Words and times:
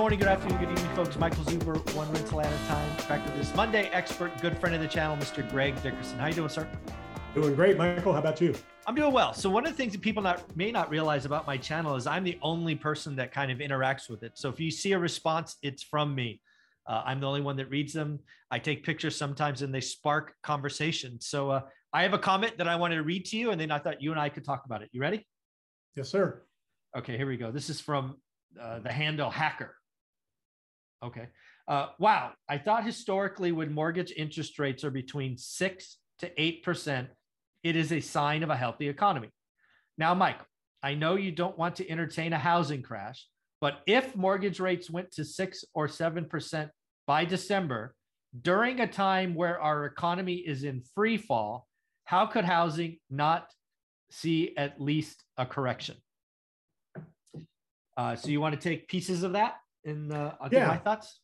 Good 0.00 0.04
morning, 0.04 0.18
good 0.18 0.28
afternoon, 0.28 0.58
good 0.60 0.70
evening, 0.70 0.96
folks. 0.96 1.18
Michael 1.18 1.44
Zuber, 1.44 1.94
one 1.94 2.10
rental 2.10 2.40
at 2.40 2.50
a 2.50 2.66
time. 2.68 2.96
Back 3.06 3.22
with 3.22 3.36
this 3.36 3.54
Monday 3.54 3.90
expert, 3.92 4.32
good 4.40 4.56
friend 4.56 4.74
of 4.74 4.80
the 4.80 4.88
channel, 4.88 5.14
Mr. 5.18 5.46
Greg 5.50 5.74
Dickerson. 5.82 6.18
How 6.18 6.28
you 6.28 6.32
doing, 6.32 6.48
sir? 6.48 6.66
Doing 7.34 7.54
great, 7.54 7.76
Michael. 7.76 8.14
How 8.14 8.20
about 8.20 8.40
you? 8.40 8.54
I'm 8.86 8.94
doing 8.94 9.12
well. 9.12 9.34
So 9.34 9.50
one 9.50 9.66
of 9.66 9.72
the 9.72 9.76
things 9.76 9.92
that 9.92 10.00
people 10.00 10.22
not 10.22 10.56
may 10.56 10.72
not 10.72 10.88
realize 10.88 11.26
about 11.26 11.46
my 11.46 11.58
channel 11.58 11.96
is 11.96 12.06
I'm 12.06 12.24
the 12.24 12.38
only 12.40 12.74
person 12.74 13.14
that 13.16 13.30
kind 13.30 13.52
of 13.52 13.58
interacts 13.58 14.08
with 14.08 14.22
it. 14.22 14.38
So 14.38 14.48
if 14.48 14.58
you 14.58 14.70
see 14.70 14.92
a 14.92 14.98
response, 14.98 15.58
it's 15.60 15.82
from 15.82 16.14
me. 16.14 16.40
Uh, 16.86 17.02
I'm 17.04 17.20
the 17.20 17.26
only 17.26 17.42
one 17.42 17.56
that 17.56 17.68
reads 17.68 17.92
them. 17.92 18.20
I 18.50 18.58
take 18.58 18.82
pictures 18.82 19.14
sometimes, 19.14 19.60
and 19.60 19.72
they 19.72 19.82
spark 19.82 20.32
conversation. 20.42 21.20
So 21.20 21.50
uh, 21.50 21.60
I 21.92 22.04
have 22.04 22.14
a 22.14 22.18
comment 22.18 22.56
that 22.56 22.68
I 22.68 22.74
wanted 22.74 22.94
to 22.94 23.02
read 23.02 23.26
to 23.26 23.36
you, 23.36 23.50
and 23.50 23.60
then 23.60 23.70
I 23.70 23.78
thought 23.78 24.00
you 24.00 24.12
and 24.12 24.18
I 24.18 24.30
could 24.30 24.46
talk 24.46 24.64
about 24.64 24.80
it. 24.80 24.88
You 24.92 25.02
ready? 25.02 25.26
Yes, 25.94 26.08
sir. 26.08 26.40
Okay, 26.96 27.18
here 27.18 27.26
we 27.26 27.36
go. 27.36 27.50
This 27.50 27.68
is 27.68 27.82
from 27.82 28.16
uh, 28.58 28.78
the 28.78 28.90
handle 28.90 29.28
hacker. 29.28 29.74
Okay. 31.02 31.28
Uh, 31.66 31.88
wow. 31.98 32.32
I 32.48 32.58
thought 32.58 32.84
historically, 32.84 33.52
when 33.52 33.72
mortgage 33.72 34.12
interest 34.16 34.58
rates 34.58 34.84
are 34.84 34.90
between 34.90 35.38
six 35.38 35.98
to 36.18 36.30
eight 36.40 36.62
percent, 36.62 37.08
it 37.62 37.76
is 37.76 37.92
a 37.92 38.00
sign 38.00 38.42
of 38.42 38.50
a 38.50 38.56
healthy 38.56 38.88
economy. 38.88 39.30
Now, 39.96 40.14
Mike, 40.14 40.40
I 40.82 40.94
know 40.94 41.16
you 41.16 41.32
don't 41.32 41.58
want 41.58 41.76
to 41.76 41.90
entertain 41.90 42.32
a 42.32 42.38
housing 42.38 42.82
crash, 42.82 43.26
but 43.60 43.80
if 43.86 44.16
mortgage 44.16 44.60
rates 44.60 44.90
went 44.90 45.10
to 45.12 45.24
six 45.24 45.64
or 45.74 45.88
seven 45.88 46.26
percent 46.26 46.70
by 47.06 47.24
December, 47.24 47.94
during 48.42 48.80
a 48.80 48.86
time 48.86 49.34
where 49.34 49.60
our 49.60 49.86
economy 49.86 50.34
is 50.34 50.64
in 50.64 50.82
free 50.94 51.16
fall, 51.16 51.66
how 52.04 52.26
could 52.26 52.44
housing 52.44 52.98
not 53.10 53.50
see 54.10 54.54
at 54.56 54.80
least 54.80 55.24
a 55.36 55.46
correction? 55.46 55.96
Uh, 57.96 58.16
so 58.16 58.28
you 58.28 58.40
want 58.40 58.54
to 58.54 58.68
take 58.68 58.88
pieces 58.88 59.22
of 59.22 59.32
that 59.32 59.56
and 59.84 60.12
uh, 60.12 60.34
I'll 60.40 60.52
Yeah. 60.52 60.68
my 60.68 60.76
thoughts. 60.78 61.20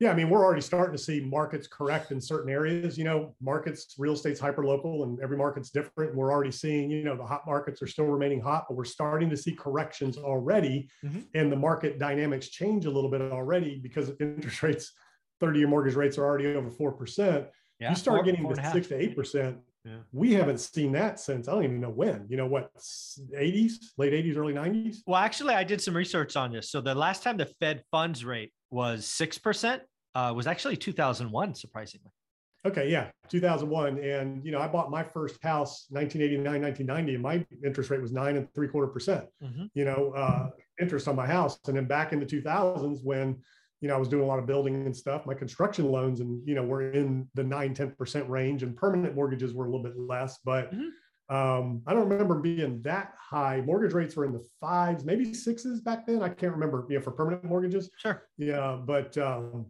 Yeah, 0.00 0.10
I 0.10 0.14
mean, 0.14 0.28
we're 0.28 0.44
already 0.44 0.60
starting 0.60 0.94
to 0.96 1.02
see 1.02 1.20
markets 1.20 1.68
correct 1.68 2.10
in 2.10 2.20
certain 2.20 2.50
areas. 2.52 2.98
You 2.98 3.04
know, 3.04 3.36
markets, 3.40 3.94
real 3.96 4.12
estate's 4.14 4.40
hyper 4.40 4.64
local 4.64 5.04
and 5.04 5.20
every 5.20 5.36
market's 5.36 5.70
different. 5.70 6.10
And 6.10 6.18
we're 6.18 6.32
already 6.32 6.50
seeing, 6.50 6.90
you 6.90 7.04
know, 7.04 7.16
the 7.16 7.24
hot 7.24 7.42
markets 7.46 7.80
are 7.80 7.86
still 7.86 8.06
remaining 8.06 8.40
hot, 8.40 8.64
but 8.68 8.76
we're 8.76 8.84
starting 8.84 9.30
to 9.30 9.36
see 9.36 9.52
corrections 9.52 10.18
already. 10.18 10.88
Mhm. 11.04 11.26
And 11.34 11.50
the 11.50 11.56
market 11.56 12.00
dynamics 12.00 12.48
change 12.48 12.86
a 12.86 12.90
little 12.90 13.08
bit 13.10 13.20
already 13.22 13.78
because 13.78 14.10
interest 14.20 14.62
rates, 14.64 14.92
30 15.40 15.60
year 15.60 15.68
mortgage 15.68 15.94
rates 15.94 16.18
are 16.18 16.24
already 16.24 16.46
over 16.48 16.70
4%. 16.70 17.46
Yeah, 17.78 17.90
you 17.90 17.96
start 17.96 18.18
four- 18.18 18.24
getting 18.24 18.42
four 18.42 18.52
to 18.54 18.58
and 18.58 18.60
a 18.60 18.62
half. 18.62 18.72
six 18.72 18.88
to 18.88 18.96
8%. 18.96 19.58
Yeah. 19.84 19.98
We 20.12 20.32
haven't 20.32 20.58
seen 20.60 20.92
that 20.92 21.20
since 21.20 21.46
I 21.46 21.52
don't 21.52 21.64
even 21.64 21.80
know 21.80 21.90
when, 21.90 22.26
you 22.30 22.38
know, 22.38 22.46
what, 22.46 22.70
80s, 22.74 23.92
late 23.98 24.14
80s, 24.14 24.36
early 24.36 24.54
90s? 24.54 24.98
Well, 25.06 25.20
actually, 25.20 25.54
I 25.54 25.62
did 25.62 25.80
some 25.80 25.94
research 25.94 26.36
on 26.36 26.52
this. 26.52 26.70
So 26.70 26.80
the 26.80 26.94
last 26.94 27.22
time 27.22 27.36
the 27.36 27.46
Fed 27.60 27.82
funds 27.90 28.24
rate 28.24 28.52
was 28.70 29.04
six 29.04 29.36
percent 29.38 29.82
uh, 30.14 30.32
was 30.34 30.46
actually 30.46 30.76
2001, 30.78 31.54
surprisingly. 31.54 32.10
Okay, 32.66 32.88
yeah, 32.90 33.10
2001. 33.28 33.98
And, 33.98 34.42
you 34.42 34.50
know, 34.50 34.58
I 34.58 34.68
bought 34.68 34.90
my 34.90 35.02
first 35.02 35.36
house 35.42 35.84
1989, 35.90 36.62
1990, 36.62 37.14
and 37.14 37.22
my 37.22 37.44
interest 37.62 37.90
rate 37.90 38.00
was 38.00 38.10
nine 38.10 38.36
and 38.36 38.48
three 38.54 38.68
quarter 38.68 38.88
percent, 38.90 39.26
Mhm. 39.42 39.68
you 39.74 39.84
know, 39.84 40.12
uh, 40.16 40.48
interest 40.80 41.06
on 41.08 41.14
my 41.14 41.26
house. 41.26 41.58
And 41.68 41.76
then 41.76 41.84
back 41.84 42.14
in 42.14 42.20
the 42.20 42.26
2000s, 42.26 43.02
when, 43.04 43.42
you 43.84 43.88
know, 43.88 43.96
I 43.96 43.98
was 43.98 44.08
doing 44.08 44.22
a 44.22 44.26
lot 44.26 44.38
of 44.38 44.46
building 44.46 44.76
and 44.86 44.96
stuff, 44.96 45.26
my 45.26 45.34
construction 45.34 45.92
loans 45.92 46.20
and, 46.20 46.40
you 46.48 46.54
know, 46.54 46.62
were 46.62 46.90
in 46.92 47.28
the 47.34 47.44
nine, 47.44 47.74
10% 47.74 48.26
range 48.30 48.62
and 48.62 48.74
permanent 48.74 49.14
mortgages 49.14 49.52
were 49.52 49.66
a 49.66 49.70
little 49.70 49.82
bit 49.82 49.98
less. 49.98 50.38
But 50.42 50.72
Mhm. 50.72 50.88
um, 51.28 51.82
I 51.86 51.92
don't 51.92 52.08
remember 52.08 52.40
being 52.40 52.80
that 52.80 53.12
high. 53.18 53.60
Mortgage 53.60 53.92
rates 53.92 54.16
were 54.16 54.24
in 54.24 54.32
the 54.32 54.42
fives, 54.58 55.04
maybe 55.04 55.34
sixes 55.34 55.82
back 55.82 56.06
then. 56.06 56.22
I 56.22 56.30
can't 56.30 56.52
remember, 56.54 56.86
you 56.88 56.96
know, 56.96 57.02
for 57.02 57.10
permanent 57.10 57.44
mortgages. 57.44 57.90
Sure. 57.98 58.22
Yeah, 58.38 58.80
but 58.82 59.18
um, 59.18 59.66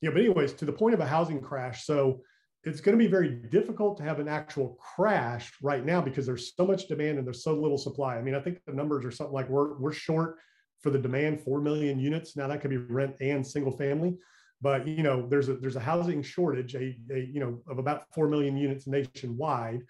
yeah, 0.00 0.10
but 0.10 0.18
anyways, 0.18 0.54
to 0.54 0.64
the 0.64 0.72
point 0.72 0.94
of 0.94 0.98
a 1.00 1.06
housing 1.06 1.40
crash. 1.40 1.86
So 1.86 2.24
it's 2.64 2.80
going 2.80 2.98
to 2.98 3.04
be 3.04 3.08
very 3.08 3.28
difficult 3.30 3.96
to 3.98 4.02
have 4.02 4.18
an 4.18 4.26
actual 4.26 4.76
crash 4.96 5.52
right 5.62 5.84
now 5.86 6.00
because 6.00 6.26
there's 6.26 6.52
so 6.56 6.66
much 6.66 6.88
demand 6.88 7.18
and 7.18 7.24
there's 7.24 7.44
so 7.44 7.54
little 7.54 7.78
supply. 7.78 8.16
I 8.16 8.22
mean, 8.22 8.34
I 8.34 8.40
think 8.40 8.60
the 8.66 8.72
numbers 8.72 9.04
are 9.04 9.12
something 9.12 9.34
like 9.34 9.48
we're 9.48 9.78
we're 9.78 9.92
short 9.92 10.38
for 10.82 10.90
the 10.90 10.98
demand, 10.98 11.40
four 11.40 11.60
million 11.60 11.98
units. 11.98 12.36
Now 12.36 12.48
that 12.48 12.60
could 12.60 12.70
be 12.70 12.76
rent 12.76 13.16
and 13.20 13.46
single 13.46 13.76
family, 13.76 14.16
but 14.60 14.86
you 14.86 15.02
know, 15.02 15.26
there's 15.28 15.48
a 15.48 15.54
there's 15.54 15.76
a 15.76 15.80
housing 15.80 16.22
shortage, 16.22 16.74
a, 16.74 16.96
a 17.10 17.18
you 17.32 17.40
know, 17.40 17.62
of 17.68 17.78
about 17.78 18.04
four 18.14 18.28
million 18.28 18.56
units 18.56 18.86
nationwide. 18.86 19.82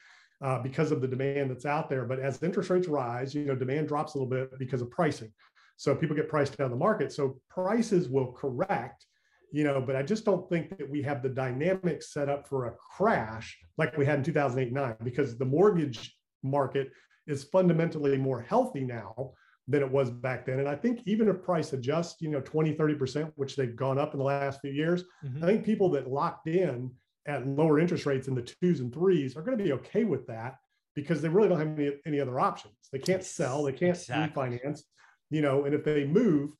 Uh, 0.43 0.61
because 0.61 0.91
of 0.91 1.01
the 1.01 1.07
demand 1.07 1.49
that's 1.49 1.67
out 1.67 1.89
there. 1.89 2.05
But 2.05 2.19
as 2.19 2.43
interest 2.43 2.69
rates 2.69 2.89
rise, 2.89 3.33
you 3.33 3.45
know, 3.45 3.55
demand 3.55 3.87
drops 3.87 4.15
a 4.15 4.19
little 4.19 4.29
bit 4.29 4.59
because 4.59 4.83
of 4.83 4.91
pricing. 4.91 5.33
So 5.77 5.95
people 5.95 6.17
get 6.17 6.29
priced 6.29 6.55
out 6.55 6.65
of 6.65 6.71
the 6.71 6.77
market. 6.77 7.13
So 7.13 7.41
prices 7.49 8.09
will 8.09 8.33
correct, 8.33 9.07
you 9.53 9.63
know, 9.63 9.81
but 9.81 9.95
I 9.95 10.03
just 10.03 10.25
don't 10.25 10.49
think 10.49 10.77
that 10.79 10.91
we 10.91 11.01
have 11.03 11.23
the 11.23 11.29
dynamics 11.29 12.13
set 12.13 12.29
up 12.29 12.49
for 12.49 12.67
a 12.67 12.75
crash 12.97 13.57
like 13.79 13.97
we 13.97 14.05
had 14.05 14.19
in 14.19 14.25
2008 14.25 14.73
9 14.73 14.97
because 15.05 15.39
the 15.39 15.45
mortgage 15.45 16.17
market 16.43 16.91
is 17.27 17.45
fundamentally 17.45 18.17
more 18.17 18.41
healthy 18.41 18.85
now 18.85 19.33
than 19.73 19.83
it 19.83 19.91
was 19.91 20.11
back 20.11 20.47
then. 20.47 20.61
And 20.61 20.69
I 20.69 20.77
think 20.77 21.03
even 21.07 21.29
if 21.29 21.43
price 21.43 21.73
adjusts, 21.73 22.21
you 22.23 22.31
know, 22.31 22.41
20, 22.43 22.75
30%, 22.75 23.33
which 23.37 23.57
they've 23.57 23.75
gone 23.77 23.99
up 23.99 24.15
in 24.15 24.19
the 24.19 24.25
last 24.25 24.61
few 24.61 24.73
years, 24.73 25.05
Mhm. 25.23 25.43
I 25.43 25.47
think 25.47 25.65
people 25.65 25.91
that 25.91 26.09
locked 26.09 26.49
in 26.49 26.95
at 27.27 27.47
lower 27.47 27.79
interest 27.81 28.07
rates 28.07 28.29
in 28.29 28.35
the 28.35 28.43
twos 28.43 28.81
and 28.81 28.93
threes 28.93 29.37
are 29.37 29.43
going 29.43 29.59
to 29.59 29.65
be 29.65 29.73
okay 29.73 30.05
with 30.05 30.27
that 30.29 30.59
because 30.95 31.23
they 31.23 31.29
really 31.29 31.49
don't 31.49 31.59
have 31.59 31.79
any, 31.79 31.93
any 32.07 32.21
other 32.21 32.39
options. 32.41 32.75
They 32.93 32.99
can't 32.99 33.25
sell, 33.25 33.63
they 33.65 33.73
can't 33.73 33.99
Exactly. 33.99 34.13
refinance, 34.13 34.83
you 35.31 35.41
know, 35.43 35.65
and 35.65 35.75
if 35.75 35.85
they 35.85 36.05
move, 36.07 36.53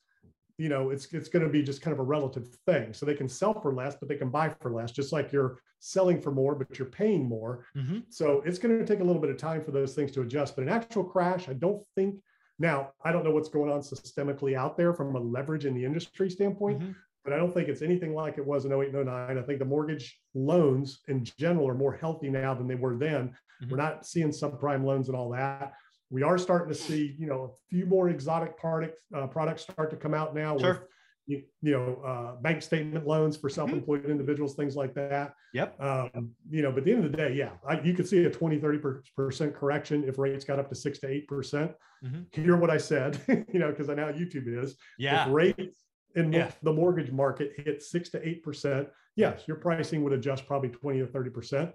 you 0.57 0.69
know, 0.69 0.91
it's 0.91 1.11
it's 1.13 1.29
going 1.29 1.43
to 1.45 1.51
be 1.51 1.63
just 1.63 1.81
kind 1.81 1.93
of 1.93 1.99
a 1.99 2.03
relative 2.03 2.47
thing. 2.67 2.93
So 2.93 3.05
they 3.05 3.15
can 3.15 3.27
sell 3.27 3.59
for 3.59 3.73
less, 3.73 3.95
but 3.95 4.07
they 4.07 4.17
can 4.17 4.29
buy 4.29 4.49
for 4.49 4.71
less, 4.71 4.91
just 4.91 5.11
like 5.11 5.31
you're 5.31 5.59
selling 5.79 6.21
for 6.21 6.31
more, 6.31 6.55
but 6.55 6.77
you're 6.77 6.89
paying 6.89 7.25
more. 7.27 7.65
Mhm. 7.75 8.05
So 8.09 8.41
it's 8.41 8.59
going 8.59 8.77
to 8.77 8.85
take 8.85 8.99
a 8.99 9.03
little 9.03 9.21
bit 9.21 9.31
of 9.31 9.37
time 9.37 9.63
for 9.63 9.71
those 9.71 9.95
things 9.95 10.11
to 10.13 10.21
adjust. 10.21 10.55
But 10.55 10.63
an 10.63 10.69
actual 10.69 11.03
crash, 11.03 11.49
I 11.49 11.53
don't 11.53 11.83
think. 11.95 12.21
Now, 12.63 12.93
I 13.03 13.11
don't 13.11 13.25
know 13.25 13.31
what's 13.31 13.49
going 13.49 13.69
on 13.69 13.81
systemically 13.81 14.55
out 14.55 14.77
there 14.77 14.93
from 14.93 15.13
a 15.17 15.19
leverage 15.19 15.65
in 15.65 15.73
the 15.75 15.83
industry 15.83 16.29
standpoint, 16.29 16.79
Mhm. 16.79 16.95
but 17.25 17.33
I 17.33 17.35
don't 17.37 17.53
think 17.53 17.67
it's 17.67 17.81
anything 17.81 18.13
like 18.15 18.37
it 18.37 18.45
was 18.45 18.63
in 18.63 18.71
08 18.71 18.87
and 18.87 18.99
09. 18.99 19.37
I 19.37 19.41
think 19.41 19.59
the 19.59 19.65
mortgage 19.65 20.17
loans 20.33 21.03
in 21.09 21.25
general 21.25 21.67
are 21.67 21.73
more 21.75 21.91
healthy 21.91 22.29
now 22.29 22.53
than 22.53 22.67
they 22.67 22.75
were 22.75 22.95
then. 22.95 23.35
Mhm. 23.61 23.69
We're 23.71 23.75
not 23.77 24.05
seeing 24.05 24.29
subprime 24.29 24.85
loans 24.85 25.09
and 25.09 25.17
all 25.17 25.29
that. 25.31 25.73
We 26.09 26.23
are 26.23 26.37
starting 26.37 26.69
to 26.69 26.73
see, 26.73 27.17
you 27.19 27.27
know, 27.27 27.43
a 27.43 27.49
few 27.69 27.85
more 27.85 28.07
exotic 28.07 28.55
product, 28.55 28.97
uh, 29.13 29.27
products 29.27 29.63
start 29.63 29.89
to 29.89 29.97
come 29.97 30.13
out 30.13 30.33
now 30.33 30.53
with, 30.53 30.61
Sure. 30.63 30.87
You, 31.25 31.43
you 31.61 31.71
know, 31.71 32.01
uh, 32.05 32.35
bank 32.41 32.61
statement 32.61 33.07
loans 33.07 33.37
for 33.37 33.49
self-employed 33.49 34.05
individuals, 34.09 34.55
things 34.55 34.75
like 34.75 34.93
that. 34.95 35.33
Yep. 35.53 35.79
Um, 35.81 36.31
you 36.49 36.61
know, 36.61 36.71
but 36.71 36.79
at 36.79 36.85
the 36.85 36.93
end 36.93 37.05
of 37.05 37.11
the 37.11 37.17
day, 37.17 37.33
yeah, 37.33 37.51
I, 37.67 37.79
you 37.81 37.93
could 37.93 38.07
see 38.07 38.25
a 38.25 38.29
20, 38.29 38.59
30% 38.59 39.55
correction 39.55 40.03
if 40.07 40.17
rates 40.17 40.43
got 40.43 40.59
up 40.59 40.69
to 40.69 40.75
six 40.75 40.99
to 40.99 41.07
8%. 41.07 41.73
Mhm. 42.03 42.25
Hear 42.35 42.57
what 42.57 42.69
I 42.69 42.77
said, 42.77 43.19
you 43.53 43.59
know, 43.59 43.69
because 43.69 43.89
I 43.89 43.93
know 43.93 44.11
YouTube 44.11 44.47
is 44.47 44.75
Yeah. 44.97 45.25
if 45.27 45.33
rates 45.33 45.77
in 46.15 46.33
Yeah. 46.33 46.51
the 46.61 46.73
mortgage 46.73 47.11
market 47.11 47.53
hit 47.55 47.81
six 47.81 48.09
to 48.09 48.27
eight 48.27 48.43
percent, 48.43 48.89
yes, 49.15 49.43
your 49.47 49.57
pricing 49.57 50.03
would 50.03 50.13
adjust 50.13 50.45
probably 50.45 50.69
20 50.69 50.99
or 50.99 51.07
30 51.07 51.29
percent. 51.29 51.71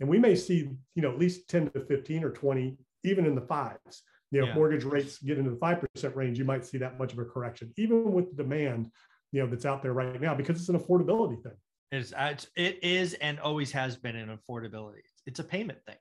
And 0.00 0.08
we 0.08 0.18
may 0.18 0.34
see, 0.36 0.70
you 0.94 1.02
know, 1.02 1.10
at 1.10 1.18
least 1.18 1.48
10 1.48 1.70
to 1.70 1.80
15 1.80 2.24
or 2.24 2.30
20, 2.30 2.76
even 3.04 3.26
in 3.26 3.34
the 3.34 3.40
fives. 3.42 4.02
You 4.32 4.40
know, 4.40 4.46
Yeah. 4.46 4.50
if 4.52 4.56
mortgage 4.56 4.84
rates 4.84 5.18
get 5.18 5.38
into 5.38 5.50
the 5.50 5.56
five 5.56 5.80
percent 5.80 6.16
range, 6.16 6.38
you 6.38 6.44
might 6.44 6.64
see 6.64 6.78
that 6.78 6.98
much 6.98 7.12
of 7.12 7.18
a 7.18 7.24
correction, 7.24 7.72
even 7.76 8.12
with 8.12 8.34
the 8.34 8.42
demand, 8.42 8.90
you 9.30 9.40
know, 9.42 9.46
that's 9.46 9.66
out 9.66 9.82
there 9.82 9.92
right 9.92 10.20
now, 10.20 10.34
because 10.34 10.58
it's 10.58 10.68
an 10.70 10.78
affordability 10.78 11.40
thing. 11.42 11.52
It's, 11.92 12.12
uh, 12.14 12.30
it's 12.32 12.46
it 12.56 12.82
is 12.82 13.12
and 13.14 13.38
always 13.38 13.70
has 13.72 13.96
been 13.96 14.16
an 14.16 14.36
affordability. 14.36 15.02
It's 15.26 15.38
a 15.38 15.44
payment 15.44 15.84
thing. 15.84 15.98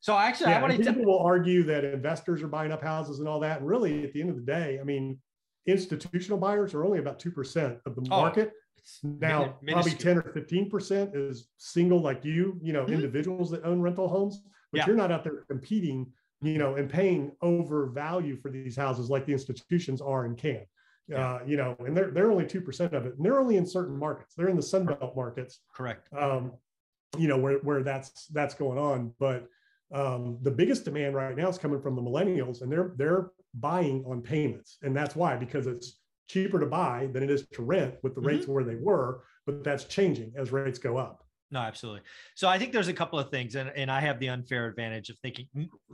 So 0.00 0.16
actually, 0.18 0.48
I 0.48 0.50
Yeah, 0.56 0.62
want 0.62 0.76
to. 0.76 0.92
people 0.92 1.06
will 1.06 1.20
argue 1.20 1.62
that 1.64 1.84
investors 1.84 2.42
are 2.42 2.48
buying 2.48 2.72
up 2.72 2.82
houses 2.82 3.20
and 3.20 3.28
all 3.28 3.40
that. 3.40 3.60
And 3.60 3.66
really, 3.68 4.04
at 4.04 4.12
the 4.12 4.20
end 4.20 4.28
of 4.30 4.36
the 4.36 4.42
day, 4.42 4.78
I 4.78 4.84
mean, 4.84 5.18
institutional 5.66 6.38
buyers 6.38 6.74
are 6.74 6.84
only 6.84 6.98
about 6.98 7.18
2% 7.18 7.80
of 7.86 7.94
the 7.94 8.02
Oh, 8.10 8.18
market. 8.20 8.52
Now, 9.04 9.58
Mini- 9.62 9.72
probably 9.74 9.92
10 9.92 10.18
or 10.18 10.22
15% 10.22 11.14
is 11.14 11.48
single 11.56 12.00
like 12.00 12.24
you, 12.24 12.58
you 12.60 12.72
know, 12.72 12.84
Mhm. 12.84 12.94
individuals 12.94 13.48
that 13.52 13.62
own 13.64 13.80
rental 13.80 14.08
homes, 14.08 14.42
but 14.72 14.78
Yeah. 14.78 14.86
you're 14.88 14.96
not 14.96 15.12
out 15.12 15.22
there 15.22 15.44
competing, 15.48 16.12
you 16.42 16.58
know, 16.58 16.74
and 16.74 16.90
paying 16.90 17.32
over 17.40 17.86
value 17.86 18.36
for 18.36 18.50
these 18.50 18.76
houses 18.76 19.08
like 19.08 19.26
the 19.26 19.32
institutions 19.32 20.00
are 20.00 20.24
and 20.24 20.36
can. 20.36 20.62
Uh, 21.14 21.40
you 21.44 21.58
know, 21.58 21.76
and 21.80 21.94
they're 21.94 22.10
they're 22.10 22.30
only 22.30 22.46
two 22.46 22.60
percent 22.60 22.94
of 22.94 23.04
it, 23.04 23.14
and 23.16 23.24
they're 23.24 23.38
only 23.38 23.56
in 23.56 23.66
certain 23.66 23.98
markets. 23.98 24.34
They're 24.34 24.48
in 24.48 24.56
the 24.56 24.62
Sun 24.62 24.86
Belt 24.86 25.14
markets. 25.14 25.58
Correct. 25.74 26.08
Um, 26.16 26.52
you 27.18 27.28
know 27.28 27.36
where 27.36 27.58
where 27.58 27.82
that's 27.82 28.26
that's 28.28 28.54
going 28.54 28.78
on, 28.78 29.12
but 29.18 29.46
um, 29.92 30.38
the 30.40 30.50
biggest 30.50 30.84
demand 30.84 31.14
right 31.14 31.36
now 31.36 31.48
is 31.48 31.58
coming 31.58 31.82
from 31.82 31.96
the 31.96 32.02
millennials, 32.02 32.62
and 32.62 32.72
they're 32.72 32.94
they're 32.96 33.30
buying 33.54 34.04
on 34.06 34.22
payments, 34.22 34.78
and 34.82 34.96
that's 34.96 35.14
why 35.14 35.36
because 35.36 35.66
it's 35.66 35.98
cheaper 36.28 36.58
to 36.58 36.66
buy 36.66 37.08
than 37.12 37.22
it 37.22 37.30
is 37.30 37.46
to 37.52 37.62
rent 37.62 37.94
with 38.02 38.14
the 38.14 38.20
mm-hmm. 38.20 38.28
rates 38.28 38.48
where 38.48 38.64
they 38.64 38.76
were, 38.76 39.22
but 39.44 39.62
that's 39.62 39.84
changing 39.84 40.32
as 40.36 40.50
rates 40.50 40.78
go 40.78 40.96
up. 40.96 41.26
No, 41.52 41.60
absolutely. 41.60 42.00
So 42.34 42.48
I 42.48 42.58
think 42.58 42.72
there's 42.72 42.88
a 42.88 42.94
couple 42.94 43.18
of 43.18 43.30
things, 43.30 43.56
and, 43.56 43.70
and 43.76 43.90
I 43.90 44.00
have 44.00 44.18
the 44.18 44.30
unfair 44.30 44.66
advantage 44.66 45.10
of 45.10 45.18
thinking, 45.18 45.46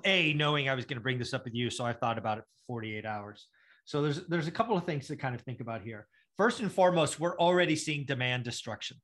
a 0.04 0.32
knowing 0.34 0.68
I 0.68 0.74
was 0.74 0.84
going 0.84 0.96
to 0.96 1.02
bring 1.02 1.18
this 1.18 1.34
up 1.34 1.44
with 1.44 1.54
you, 1.54 1.68
so 1.68 1.84
I 1.84 1.92
thought 1.92 2.16
about 2.16 2.38
it 2.38 2.44
for 2.44 2.74
48 2.74 3.04
hours. 3.04 3.48
So 3.84 4.02
there's 4.02 4.24
there's 4.26 4.46
a 4.46 4.52
couple 4.52 4.76
of 4.76 4.84
things 4.84 5.08
to 5.08 5.16
kind 5.16 5.34
of 5.34 5.40
think 5.40 5.60
about 5.60 5.82
here. 5.82 6.06
First 6.36 6.60
and 6.60 6.70
foremost, 6.70 7.18
we're 7.18 7.36
already 7.38 7.74
seeing 7.74 8.04
demand 8.04 8.44
destruction. 8.44 8.98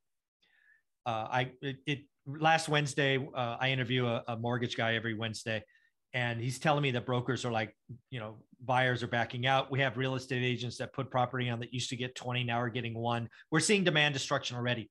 Uh, 1.05 1.27
I 1.29 1.51
it, 1.61 1.77
it, 1.85 1.99
last 2.25 2.69
Wednesday 2.69 3.17
uh, 3.35 3.57
I 3.59 3.71
interview 3.71 4.05
a, 4.05 4.23
a 4.29 4.37
mortgage 4.37 4.77
guy 4.77 4.95
every 4.95 5.13
Wednesday, 5.13 5.61
and 6.13 6.39
he's 6.39 6.57
telling 6.57 6.83
me 6.83 6.91
that 6.91 7.05
brokers 7.05 7.43
are 7.43 7.51
like, 7.51 7.75
you 8.11 8.21
know, 8.21 8.37
buyers 8.63 9.03
are 9.03 9.07
backing 9.07 9.45
out. 9.45 9.69
We 9.69 9.81
have 9.81 9.97
real 9.97 10.15
estate 10.15 10.43
agents 10.43 10.77
that 10.77 10.93
put 10.93 11.11
property 11.11 11.49
on 11.49 11.59
that 11.59 11.73
used 11.73 11.89
to 11.89 11.97
get 11.97 12.15
20, 12.15 12.45
now 12.45 12.61
are 12.61 12.69
getting 12.69 12.93
one. 12.93 13.27
We're 13.51 13.59
seeing 13.59 13.83
demand 13.83 14.13
destruction 14.13 14.55
already 14.55 14.89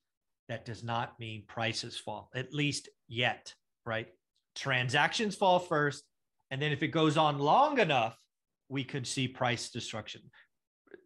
that 0.49 0.64
does 0.64 0.85
not 0.85 1.19
mean 1.19 1.44
prices 1.46 1.96
fall, 1.96 2.31
at 2.35 2.52
least 2.52 2.88
yet, 3.08 3.55
right? 3.87 4.08
Transactions 4.55 5.35
fall 5.37 5.58
first. 5.58 6.05
And 6.50 6.61
then 6.61 6.73
if 6.73 6.82
it 6.82 6.88
goes 6.88 7.17
on 7.17 7.38
long 7.38 7.79
enough, 7.79 8.17
we 8.69 8.85
could 8.85 9.06
see 9.06 9.29
price 9.29 9.70
destruction. 9.70 10.23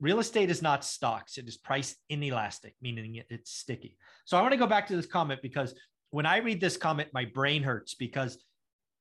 Real 0.01 0.19
estate 0.19 0.51
is 0.51 0.63
not 0.63 0.85
stocks, 0.85 1.39
it 1.39 1.49
is 1.49 1.57
price 1.57 1.97
inelastic, 2.09 2.75
meaning 2.81 3.23
it's 3.31 3.53
sticky. 3.53 3.97
So 4.27 4.37
I 4.37 4.43
want 4.43 4.53
to 4.53 4.59
go 4.59 4.67
back 4.67 4.87
to 4.89 4.97
this 4.97 5.07
comment 5.07 5.41
because 5.43 5.75
when 6.11 6.27
I 6.27 6.39
read 6.39 6.61
this 6.61 6.77
comment, 6.77 7.09
my 7.13 7.25
brain 7.25 7.63
hurts 7.63 7.95
because 7.95 8.39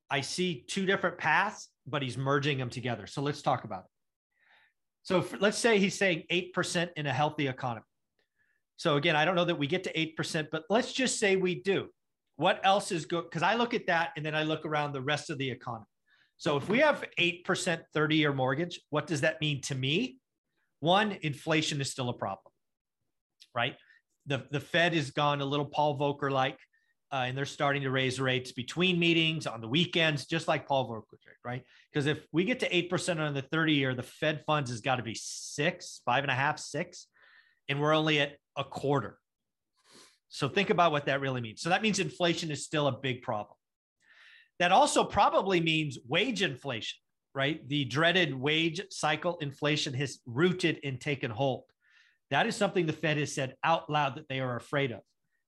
I 0.10 0.22
see 0.22 0.64
two 0.68 0.86
different 0.86 1.18
paths, 1.18 1.70
but 1.86 2.02
he's 2.02 2.18
merging 2.18 2.58
them 2.58 2.70
together. 2.70 3.08
So 3.08 3.22
let's 3.22 3.42
talk 3.42 3.64
about 3.64 3.82
it. 3.82 3.92
So 5.04 5.26
let's 5.40 5.58
say 5.58 5.80
he's 5.80 5.98
saying 5.98 6.24
8% 6.32 6.90
in 6.96 7.06
a 7.06 7.14
healthy 7.14 7.48
economy. 7.48 7.86
So 8.78 8.96
again, 8.96 9.16
I 9.16 9.26
don't 9.26 9.36
know 9.36 9.46
that 9.46 9.58
we 9.58 9.68
get 9.68 9.84
to 9.86 9.94
8%, 9.94 10.48
but 10.52 10.64
let's 10.70 10.94
just 10.94 11.20
say 11.20 11.36
we 11.36 11.62
do. 11.62 11.90
What 12.36 12.62
else 12.64 12.92
is 12.92 13.06
good? 13.06 13.24
Because 13.24 13.42
I 13.42 13.56
look 13.56 13.74
at 13.74 13.88
that 13.88 14.12
and 14.16 14.26
then 14.26 14.36
I 14.36 14.44
look 14.44 14.66
around 14.66 14.94
the 14.94 15.02
rest 15.02 15.32
of 15.32 15.40
the 15.40 15.50
economy. 15.50 15.86
So 16.38 16.56
if 16.56 16.70
we 16.70 16.78
have 16.80 17.04
8% 17.20 17.82
30 17.94 18.16
year 18.16 18.32
mortgage, 18.32 18.80
what 18.92 19.08
does 19.08 19.22
that 19.22 19.42
mean 19.42 19.62
to 19.62 19.76
me? 19.76 20.18
One, 20.80 21.18
inflation 21.24 21.82
is 21.82 21.90
still 21.90 22.10
a 22.10 22.14
problem, 22.14 22.54
right? 23.56 23.76
The, 24.28 24.46
the 24.52 24.60
Fed 24.60 24.94
has 24.94 25.10
gone 25.10 25.42
a 25.42 25.46
little 25.46 25.66
Paul 25.66 25.98
Volcker 25.98 26.32
like, 26.32 26.60
uh, 27.12 27.24
and 27.28 27.36
they're 27.36 27.46
starting 27.46 27.82
to 27.82 27.90
raise 27.90 28.20
rates 28.20 28.52
between 28.52 29.00
meetings 29.00 29.48
on 29.48 29.62
the 29.62 29.68
weekends, 29.68 30.28
just 30.28 30.48
like 30.48 30.68
Paul 30.68 30.88
Volcker 30.88 31.18
did, 31.24 31.34
right? 31.44 31.64
Because 31.92 32.06
if 32.06 32.28
we 32.32 32.44
get 32.44 32.60
to 32.60 32.70
8% 32.70 33.20
on 33.20 33.34
the 33.34 33.42
30 33.42 33.74
year, 33.74 33.96
the 33.96 34.04
Fed 34.04 34.44
funds 34.46 34.70
has 34.70 34.82
got 34.82 34.98
to 34.98 35.04
be 35.04 35.16
six, 35.16 36.02
five 36.06 36.24
and 36.24 36.30
a 36.30 36.36
half, 36.36 36.60
six 36.60 37.08
and 37.70 37.80
we're 37.80 37.94
only 37.94 38.20
at 38.20 38.38
a 38.56 38.64
quarter. 38.64 39.18
So 40.30 40.50
think 40.50 40.70
about 40.70 40.92
what 40.92 41.06
that 41.06 41.22
really 41.22 41.42
means. 41.42 41.62
So 41.62 41.70
that 41.70 41.82
means 41.82 42.00
inflation 42.00 42.52
is 42.52 42.66
still 42.66 42.88
a 42.88 42.92
big 42.92 43.22
problem. 43.22 43.56
That 44.60 44.72
also 44.72 45.04
probably 45.04 45.62
means 45.62 45.98
wage 46.08 46.42
inflation, 46.42 46.98
right? 47.34 47.68
The 47.68 47.86
dreaded 47.86 48.34
wage 48.34 48.82
cycle 48.90 49.38
inflation 49.38 49.94
has 49.94 50.20
rooted 50.26 50.80
and 50.84 51.00
taken 51.00 51.32
hold. 51.32 51.64
That 52.30 52.48
is 52.48 52.56
something 52.56 52.86
the 52.86 52.94
Fed 52.94 53.18
has 53.18 53.34
said 53.34 53.56
out 53.64 53.90
loud 53.90 54.16
that 54.16 54.28
they 54.28 54.40
are 54.40 54.58
afraid 54.58 54.92
of. 54.92 55.00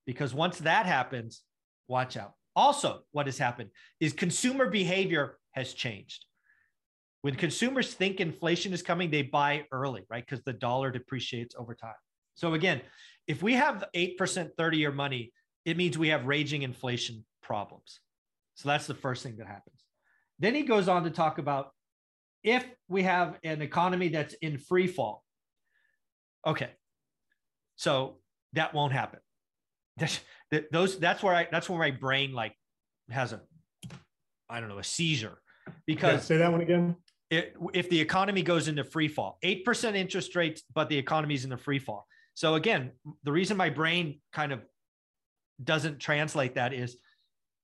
Because 0.05 0.33
once 0.33 0.59
that 0.59 0.85
happens, 0.85 1.41
watch 1.87 2.15
out. 2.15 2.33
Also, 2.55 3.01
what 3.11 3.25
has 3.25 3.37
happened 3.37 3.69
is 3.99 4.13
consumer 4.13 4.69
behavior 4.69 5.37
has 5.51 5.73
changed. 5.73 6.25
When 7.21 7.35
consumers 7.35 7.93
think 7.93 8.19
inflation 8.19 8.71
is 8.71 8.81
coming, 8.81 9.11
they 9.11 9.23
buy 9.23 9.65
early, 9.71 10.03
right? 10.09 10.25
Because 10.25 10.43
the 10.45 10.53
dollar 10.53 10.89
depreciates 10.89 11.55
over 11.57 11.75
time. 11.75 11.93
So 12.39 12.53
again, 12.53 12.81
if 13.27 13.43
we 13.43 13.53
have 13.55 13.83
8% 13.93 14.51
30 14.57 14.77
year 14.77 14.93
money, 14.93 15.33
it 15.65 15.75
means 15.75 15.97
we 15.97 16.07
have 16.07 16.25
raging 16.25 16.61
inflation 16.61 17.25
problems. 17.43 17.99
So 18.55 18.69
that's 18.69 18.87
the 18.87 18.95
first 18.95 19.23
thing 19.23 19.35
that 19.37 19.47
happens. 19.47 19.83
Then 20.39 20.55
he 20.55 20.61
goes 20.63 20.87
on 20.87 21.03
to 21.03 21.09
talk 21.09 21.37
about 21.37 21.71
if 22.41 22.65
we 22.87 23.03
have 23.03 23.37
an 23.43 23.61
economy 23.61 24.07
that's 24.07 24.35
in 24.35 24.57
free 24.57 24.87
fall. 24.87 25.25
Okay. 26.47 26.69
So 27.75 28.19
that 28.53 28.73
won't 28.73 28.93
happen. 28.93 29.19
That's, 29.97 30.21
those 30.71 30.97
that's 30.97 31.21
where 31.21 31.35
I 31.35 31.47
that's 31.51 31.69
where 31.69 31.77
my 31.77 31.91
brain 31.91 32.31
like 32.31 32.55
has 33.09 33.33
a 33.33 33.41
I 34.49 34.61
don't 34.61 34.69
know, 34.69 34.79
a 34.79 34.83
seizure 34.83 35.41
because 35.85 36.13
yeah, 36.13 36.19
say 36.19 36.37
that 36.37 36.51
one 36.51 36.61
again. 36.61 36.95
It, 37.29 37.55
if 37.73 37.89
the 37.89 37.99
economy 37.99 38.41
goes 38.41 38.69
into 38.69 38.83
free 38.83 39.09
fall, 39.09 39.37
8% 39.43 39.95
interest 39.95 40.35
rates, 40.35 40.63
but 40.73 40.89
the 40.89 40.97
economy 40.97 41.35
is 41.35 41.43
in 41.43 41.51
the 41.51 41.57
free 41.57 41.77
fall. 41.77 42.07
So 42.39 42.55
again, 42.55 42.91
the 43.23 43.33
reason 43.33 43.57
my 43.57 43.69
brain 43.69 44.21
kind 44.31 44.53
of 44.53 44.61
doesn't 45.61 45.99
translate 45.99 46.55
that 46.55 46.71
is 46.71 46.95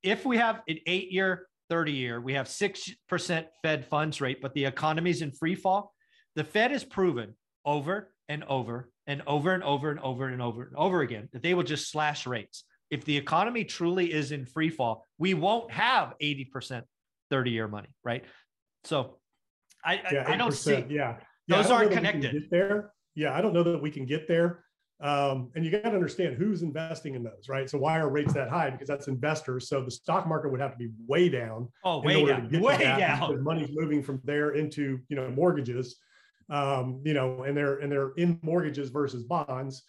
if 0.03 0.25
we 0.25 0.35
have 0.35 0.59
an 0.67 0.79
eight 0.85 1.13
year, 1.13 1.47
30 1.69 1.93
year, 1.93 2.19
we 2.19 2.33
have 2.33 2.47
6% 2.47 3.45
Fed 3.63 3.85
funds 3.85 4.19
rate, 4.19 4.41
but 4.41 4.53
the 4.53 4.65
economy 4.65 5.11
is 5.11 5.21
in 5.21 5.31
free 5.31 5.55
fall. 5.55 5.93
The 6.35 6.43
Fed 6.43 6.71
has 6.71 6.83
proven 6.83 7.35
over 7.63 8.11
and 8.27 8.43
over 8.49 8.89
and 9.07 9.21
over 9.25 9.53
and 9.53 9.63
over 9.63 9.91
and 9.91 9.99
over 10.01 10.27
and 10.27 10.41
over 10.41 10.63
and 10.63 10.75
over 10.75 10.99
again 11.03 11.29
that 11.31 11.41
they 11.41 11.53
will 11.53 11.63
just 11.63 11.89
slash 11.89 12.27
rates. 12.27 12.65
If 12.91 13.05
the 13.05 13.15
economy 13.15 13.63
truly 13.63 14.11
is 14.11 14.33
in 14.33 14.45
free 14.45 14.69
fall, 14.69 15.05
we 15.17 15.35
won't 15.35 15.71
have 15.71 16.15
80% 16.21 16.83
30 17.29 17.49
year 17.49 17.69
money, 17.69 17.95
right? 18.03 18.25
So 18.83 19.19
I, 19.85 20.01
yeah, 20.11 20.25
I, 20.27 20.33
I, 20.33 20.35
don't 20.35 20.51
see. 20.51 20.83
Yeah. 20.89 21.15
yeah 21.47 21.61
those 21.61 21.71
aren't 21.71 21.93
connected. 21.93 22.49
There. 22.51 22.91
Yeah. 23.15 23.33
I 23.33 23.39
don't 23.39 23.53
know 23.53 23.63
that 23.63 23.81
we 23.81 23.89
can 23.89 24.05
get 24.05 24.27
there. 24.27 24.64
Um, 25.01 25.51
and 25.55 25.65
you 25.65 25.71
got 25.71 25.83
to 25.83 25.93
understand 25.93 26.35
who's 26.35 26.61
investing 26.61 27.15
in 27.15 27.23
those, 27.23 27.49
right? 27.49 27.69
So 27.69 27.77
why 27.77 27.99
are 27.99 28.09
rates 28.09 28.33
that 28.33 28.49
high? 28.49 28.69
Because 28.69 28.87
that's 28.87 29.07
investors. 29.07 29.67
So 29.67 29.81
the 29.81 29.91
stock 29.91 30.25
market 30.25 30.51
would 30.51 30.61
have 30.61 30.71
to 30.71 30.77
be 30.77 30.89
way 31.05 31.27
down. 31.27 31.67
Oh, 31.83 32.01
way 32.01 32.25
down, 32.25 32.49
way 32.61 32.77
down. 32.77 33.43
Money's 33.43 33.71
moving 33.73 34.01
from 34.01 34.21
there 34.23 34.51
into 34.51 34.99
you 35.09 35.17
know 35.17 35.29
mortgages, 35.29 35.97
um, 36.49 37.01
you 37.03 37.13
know, 37.13 37.43
and 37.43 37.57
they're 37.57 37.79
and 37.79 37.91
they're 37.91 38.11
in 38.13 38.39
mortgages 38.41 38.89
versus 38.89 39.23
bonds. 39.23 39.83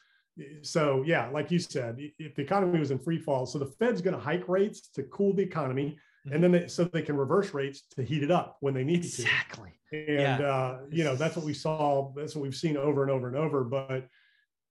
So 0.63 1.05
yeah, 1.07 1.29
like 1.29 1.53
you 1.53 1.61
said, 1.61 1.97
if 2.19 2.35
the 2.35 2.43
economy 2.43 2.81
was 2.81 2.91
in 2.91 2.99
free 2.99 3.19
fall, 3.19 3.47
so 3.47 3.59
the 3.59 3.67
Fed's 3.67 4.03
going 4.03 4.15
to 4.15 4.21
hike 4.21 4.49
rates 4.49 4.89
to 4.95 5.05
cool 5.05 5.33
the 5.33 5.43
economy, 5.43 5.97
mm-hmm. 6.27 6.35
and 6.35 6.43
then 6.43 6.51
they, 6.51 6.67
so 6.67 6.83
they 6.85 7.03
can 7.03 7.17
reverse 7.17 7.55
rates 7.55 7.83
to 7.95 8.03
heat 8.03 8.25
it 8.25 8.33
up 8.33 8.57
when 8.61 8.75
they 8.75 8.85
need 8.85 9.05
exactly. 9.05 9.71
to. 9.93 9.97
Exactly. 9.97 10.17
And 10.17 10.41
yeah. 10.41 10.49
uh, 10.49 10.79
you 10.91 11.05
know 11.05 11.15
that's 11.15 11.37
what 11.37 11.45
we 11.45 11.55
saw. 11.55 12.13
That's 12.17 12.35
what 12.35 12.43
we've 12.43 12.57
seen 12.57 12.77
over 12.77 13.03
and 13.03 13.11
over 13.11 13.29
and 13.29 13.37
over. 13.37 13.63
But 13.63 14.09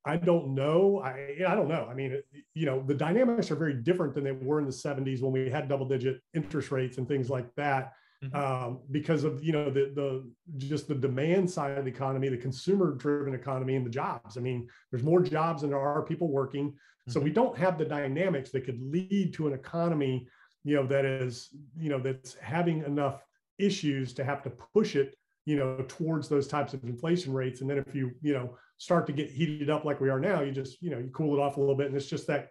I 0.05 0.17
don't 0.17 0.53
know. 0.53 1.01
I 1.03 1.35
I 1.47 1.55
don't 1.55 1.67
know. 1.67 1.87
I 1.89 1.93
mean, 1.95 2.21
you 2.53 2.65
know, 2.65 2.83
the 2.85 2.93
dynamics 2.93 3.49
are 3.49 3.55
very 3.55 3.73
different 3.73 4.13
than 4.13 4.23
they 4.23 4.31
were 4.31 4.59
in 4.59 4.65
the 4.65 4.71
70s 4.71 5.21
when 5.21 5.31
we 5.31 5.49
had 5.49 5.67
double 5.67 5.87
digit 5.87 6.21
interest 6.33 6.71
rates 6.71 6.97
and 6.97 7.07
things 7.07 7.29
like 7.29 7.53
that. 7.55 7.93
Mm-hmm. 8.23 8.35
Um, 8.35 8.79
because 8.91 9.23
of 9.23 9.43
you 9.43 9.51
know 9.51 9.69
the 9.69 9.91
the 9.95 10.31
just 10.57 10.87
the 10.87 10.95
demand 10.95 11.49
side 11.49 11.77
of 11.77 11.85
the 11.85 11.91
economy, 11.91 12.29
the 12.29 12.37
consumer 12.37 12.93
driven 12.93 13.33
economy, 13.33 13.75
and 13.75 13.85
the 13.85 13.89
jobs. 13.89 14.37
I 14.37 14.41
mean, 14.41 14.67
there's 14.91 15.03
more 15.03 15.21
jobs 15.21 15.61
than 15.61 15.71
there 15.71 15.79
are 15.79 16.01
people 16.03 16.29
working, 16.29 16.69
mm-hmm. 16.69 17.11
so 17.11 17.19
we 17.19 17.31
mm-hmm. 17.31 17.35
don't 17.35 17.57
have 17.57 17.77
the 17.77 17.85
dynamics 17.85 18.51
that 18.51 18.63
could 18.63 18.79
lead 18.79 19.33
to 19.33 19.47
an 19.47 19.53
economy, 19.53 20.27
you 20.63 20.75
know, 20.75 20.85
that 20.87 21.03
is 21.03 21.49
you 21.77 21.89
know 21.89 21.99
that's 21.99 22.35
having 22.35 22.83
enough 22.83 23.25
issues 23.57 24.13
to 24.13 24.23
have 24.23 24.43
to 24.43 24.49
push 24.49 24.95
it 24.95 25.15
you 25.45 25.55
know 25.55 25.83
towards 25.87 26.27
those 26.27 26.47
types 26.47 26.73
of 26.73 26.83
inflation 26.83 27.33
rates 27.33 27.61
and 27.61 27.69
then 27.69 27.77
if 27.77 27.95
you 27.95 28.11
you 28.21 28.33
know 28.33 28.57
start 28.77 29.07
to 29.07 29.13
get 29.13 29.29
heated 29.29 29.69
up 29.69 29.85
like 29.85 30.01
we 30.01 30.09
are 30.09 30.19
now 30.19 30.41
you 30.41 30.51
just 30.51 30.81
you 30.81 30.89
know 30.89 30.97
you 30.97 31.09
cool 31.13 31.37
it 31.37 31.41
off 31.41 31.57
a 31.57 31.59
little 31.59 31.75
bit 31.75 31.87
and 31.87 31.95
it's 31.95 32.09
just 32.09 32.27
that 32.27 32.49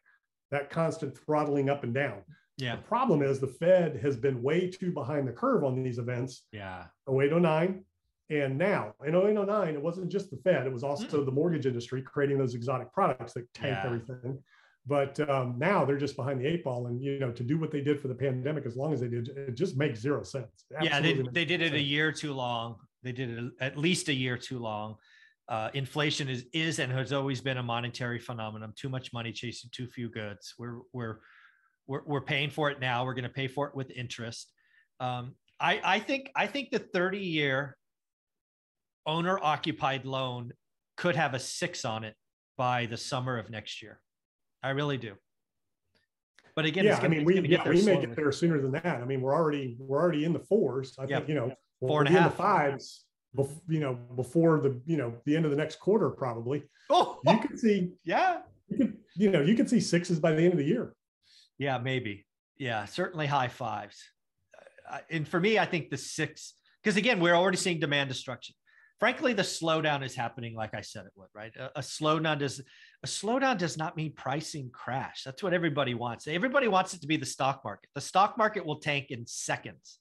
that 0.51 0.71
constant 0.71 1.17
throttling 1.19 1.69
up 1.69 1.85
and 1.85 1.93
down. 1.93 2.23
Yeah. 2.57 2.77
The 2.77 2.83
problem 2.83 3.23
is 3.23 3.41
the 3.41 3.49
fed 3.49 3.99
has 4.03 4.17
been 4.17 4.41
way 4.43 4.71
too 4.71 4.93
behind 4.93 5.27
the 5.27 5.33
curve 5.33 5.65
on 5.65 5.83
these 5.83 5.99
events. 5.99 6.47
Yeah. 6.53 6.85
0809 7.09 7.85
and 8.31 8.57
now 8.57 8.95
in 9.05 9.15
0809 9.15 9.75
it 9.75 9.83
wasn't 9.83 10.11
just 10.11 10.31
the 10.31 10.39
fed 10.39 10.67
it 10.67 10.73
was 10.73 10.83
also 10.83 11.05
mm-hmm. 11.05 11.25
the 11.27 11.33
mortgage 11.33 11.67
industry 11.67 12.01
creating 12.01 12.39
those 12.39 12.55
exotic 12.55 12.91
products 12.93 13.35
that 13.35 13.53
tanked 13.53 13.81
yeah. 13.83 13.87
everything. 13.87 14.39
But 14.87 15.19
um, 15.31 15.55
now 15.59 15.85
they're 15.85 15.97
just 15.97 16.15
behind 16.15 16.41
the 16.41 16.47
eight 16.47 16.63
ball 16.63 16.87
and 16.87 17.03
you 17.03 17.19
know 17.19 17.33
to 17.33 17.43
do 17.43 17.59
what 17.59 17.71
they 17.71 17.81
did 17.81 18.01
for 18.01 18.09
the 18.09 18.15
pandemic 18.15 18.65
as 18.65 18.77
long 18.77 18.93
as 18.93 19.01
they 19.01 19.09
did 19.09 19.29
it 19.29 19.55
just 19.55 19.77
makes 19.77 20.01
zero 20.01 20.23
sense. 20.23 20.65
Yeah 20.81 21.01
they, 21.01 21.15
they 21.15 21.45
did 21.45 21.61
it 21.61 21.71
sense. 21.71 21.77
a 21.77 21.83
year 21.83 22.13
too 22.13 22.33
long. 22.33 22.77
They 23.03 23.13
did 23.13 23.31
it 23.31 23.53
at 23.61 23.77
least 23.77 24.09
a 24.09 24.15
year 24.15 24.39
too 24.39 24.59
long 24.59 24.97
uh, 25.49 25.71
inflation 25.75 26.29
is 26.29 26.45
is 26.53 26.79
and 26.79 26.91
has 26.93 27.13
always 27.13 27.41
been 27.41 27.59
a 27.59 27.63
monetary 27.63 28.19
phenomenon 28.19 28.73
too 28.77 28.89
much 28.89 29.13
money 29.13 29.33
chasing 29.33 29.71
too 29.73 29.87
few 29.87 30.09
goods 30.09 30.55
we're 30.59 30.79
we're 30.93 31.19
we're, 31.87 32.03
we're 32.07 32.21
paying 32.23 32.49
for 32.49 32.71
it 32.71 32.81
now 32.81 33.05
we're 33.05 33.15
going 33.15 33.25
to 33.25 33.29
pay 33.29 33.47
for 33.47 33.69
it 33.69 33.75
with 33.75 33.91
interest 33.91 34.51
um, 35.01 35.35
I, 35.61 35.81
I 35.85 35.99
think 35.99 36.31
i 36.35 36.47
think 36.47 36.71
the 36.71 36.79
30 36.79 37.19
year 37.19 37.77
owner 39.07 39.39
occupied 39.43 40.05
loan 40.05 40.53
could 40.97 41.17
have 41.17 41.35
a 41.35 41.39
six 41.39 41.85
on 41.85 42.05
it 42.05 42.15
by 42.57 42.87
the 42.87 42.97
summer 42.97 43.39
of 43.39 43.51
next 43.51 43.83
year. 43.83 44.01
I 44.63 44.71
really 44.71 44.97
do. 44.97 45.15
But 46.57 46.67
again, 46.67 46.85
yeah, 46.85 47.01
I 47.03 47.09
mean, 47.09 47.25
we, 47.25 47.41
yeah, 47.41 47.69
we 47.69 47.85
may 47.85 48.01
get 48.01 48.15
there 48.15 48.31
sooner 48.31 48.61
than 48.61 48.71
that. 48.73 48.87
I 48.87 49.05
mean, 49.05 49.21
we're 49.21 49.35
already 49.35 49.77
we're 49.79 50.01
already 50.01 50.25
in 50.25 50.33
the 50.33 50.39
fours. 50.39 50.95
I 50.99 51.07
think 51.07 51.29
you 51.29 51.35
know 51.35 51.53
four 51.81 52.01
and 52.01 52.09
a 52.09 52.13
half, 52.13 52.31
the 52.31 52.37
fives. 52.37 53.05
Before, 53.35 53.61
you 53.69 53.81
know, 53.81 53.95
before 53.95 54.61
the 54.61 54.81
you 54.87 54.97
know 54.97 55.15
the 55.25 55.37
end 55.37 55.45
of 55.45 55.51
the 55.51 55.57
next 55.57 55.81
quarter, 55.81 56.11
probably. 56.11 56.63
Oh, 56.91 57.19
you 57.25 57.39
could 57.39 57.59
see. 57.59 57.93
Yeah, 58.05 58.41
you 58.69 58.77
could 58.77 58.97
you 59.17 59.31
know 59.31 59.41
you 59.41 59.57
could 59.57 59.69
see 59.69 59.81
sixes 59.81 60.21
by 60.21 60.33
the 60.33 60.43
end 60.43 60.53
of 60.53 60.59
the 60.59 60.65
year. 60.65 60.95
Yeah, 61.59 61.79
maybe. 61.79 62.27
Yeah, 62.57 62.85
certainly 62.85 63.27
high 63.27 63.49
fives. 63.49 64.03
Uh, 64.91 64.99
and 65.11 65.27
for 65.27 65.41
me, 65.41 65.59
I 65.59 65.67
think 65.67 65.91
the 65.91 65.97
six 65.97 66.55
because 66.83 66.97
again, 66.97 67.21
we're 67.21 67.35
already 67.35 67.57
seeing 67.57 67.81
demand 67.81 68.09
destruction 68.09 68.55
frankly, 68.99 69.33
the 69.33 69.43
slowdown 69.43 70.03
is 70.03 70.15
happening 70.15 70.55
like 70.55 70.75
I 70.75 70.81
said 70.81 71.07
it 71.07 71.13
would, 71.17 71.29
right? 71.35 71.53
A, 71.57 71.79
a, 71.79 71.83
slowdown 71.83 72.39
does 72.39 72.61
a 73.03 73.07
slowdown 73.07 73.59
does 73.59 73.77
not 73.77 73.97
mean 73.97 74.13
pricing 74.15 74.71
crash. 74.73 75.23
That's 75.25 75.43
what 75.43 75.53
everybody 75.53 75.95
wants. 75.95 76.27
Everybody 76.27 76.69
wants 76.69 76.95
it 76.95 77.01
to 77.03 77.07
be 77.07 77.17
the 77.17 77.27
stock 77.27 77.63
market. 77.65 77.91
The 77.95 78.01
stock 78.01 78.39
market 78.39 78.65
will 78.65 78.79
tank 78.79 79.11
in 79.11 79.27
seconds, 79.27 79.99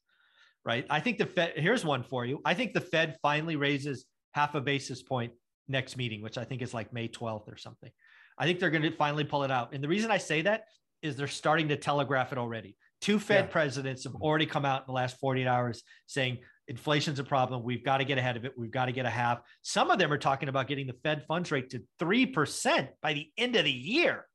right? 0.66 0.86
I 0.90 1.00
think 1.00 1.18
the 1.18 1.26
Fed. 1.26 1.54
Here's 1.56 1.86
one 1.86 2.04
for 2.04 2.26
you. 2.26 2.42
I 2.46 2.54
think 2.54 2.74
the 2.74 2.82
Fed 2.82 3.18
finally 3.22 3.56
raises 3.56 4.06
half 4.34 4.56
a 4.56 4.62
basis 4.62 5.02
point 5.02 5.34
next 5.68 5.98
meeting, 5.98 6.22
which 6.22 6.38
I 6.38 6.44
think 6.44 6.62
is 6.62 6.74
like 6.74 6.94
May 6.94 7.08
12th 7.08 7.52
or 7.52 7.58
something. 7.58 7.92
I 8.38 8.46
think 8.46 8.60
they're 8.60 8.72
going 8.72 8.84
to 8.84 8.92
finally 8.92 9.24
pull 9.24 9.44
it 9.44 9.52
out. 9.52 9.74
And 9.74 9.84
the 9.84 9.88
reason 9.88 10.12
I 10.12 10.18
say 10.18 10.42
that 10.42 10.66
is 11.02 11.16
they're 11.16 11.28
starting 11.28 11.68
to 11.70 11.78
telegraph 11.78 12.32
it 12.32 12.38
already. 12.38 12.76
Two 13.02 13.20
Fed 13.20 13.46
yeah. 13.46 13.52
presidents 13.52 14.06
have 14.06 14.14
mm-hmm. 14.14 14.24
already 14.24 14.46
come 14.46 14.66
out 14.66 14.82
in 14.82 14.86
the 14.88 14.94
last 14.94 15.20
48 15.20 15.46
hours 15.46 15.84
saying 16.08 16.40
inflation's 16.68 17.20
a 17.20 17.24
problem. 17.24 17.64
We've 17.64 17.84
got 17.84 17.98
to 17.98 18.06
get 18.06 18.18
ahead 18.18 18.38
of 18.38 18.46
it. 18.46 18.54
We've 18.58 18.72
got 18.72 18.86
to 18.86 18.92
get 18.92 19.06
a 19.06 19.10
half. 19.10 19.40
Some 19.62 19.92
of 19.92 20.00
them 20.00 20.12
are 20.12 20.18
talking 20.18 20.50
about 20.50 20.68
getting 20.68 20.88
the 20.88 20.96
Fed 21.04 21.26
funds 21.28 21.52
rate 21.52 21.70
to 21.72 21.84
3% 22.00 22.88
by 23.02 23.14
the 23.14 23.28
end 23.38 23.56
of 23.56 23.66
the 23.66 23.72
year. 23.72 24.26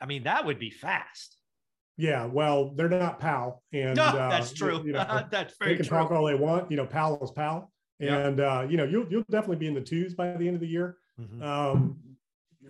I 0.00 0.06
mean, 0.06 0.24
that 0.24 0.44
would 0.44 0.58
be 0.58 0.70
fast. 0.70 1.33
Yeah, 1.96 2.26
well, 2.26 2.72
they're 2.74 2.88
not 2.88 3.20
Powell, 3.20 3.62
and 3.72 3.96
no, 3.96 4.04
uh, 4.04 4.28
that's 4.28 4.52
true. 4.52 4.82
You 4.84 4.92
know, 4.92 5.24
that's 5.30 5.54
very. 5.58 5.72
They 5.72 5.76
can 5.76 5.86
true. 5.86 5.98
talk 5.98 6.10
all 6.10 6.26
they 6.26 6.34
want. 6.34 6.70
You 6.70 6.76
know, 6.76 6.86
Powell 6.86 7.22
is 7.22 7.30
Powell, 7.30 7.70
and 8.00 8.38
yeah. 8.38 8.58
uh, 8.58 8.62
you 8.62 8.76
know, 8.76 8.84
you'll 8.84 9.06
you'll 9.08 9.24
definitely 9.30 9.56
be 9.56 9.68
in 9.68 9.74
the 9.74 9.80
twos 9.80 10.14
by 10.14 10.36
the 10.36 10.46
end 10.46 10.56
of 10.56 10.60
the 10.60 10.66
year. 10.66 10.96
Mm-hmm. 11.20 11.42
Um, 11.42 11.98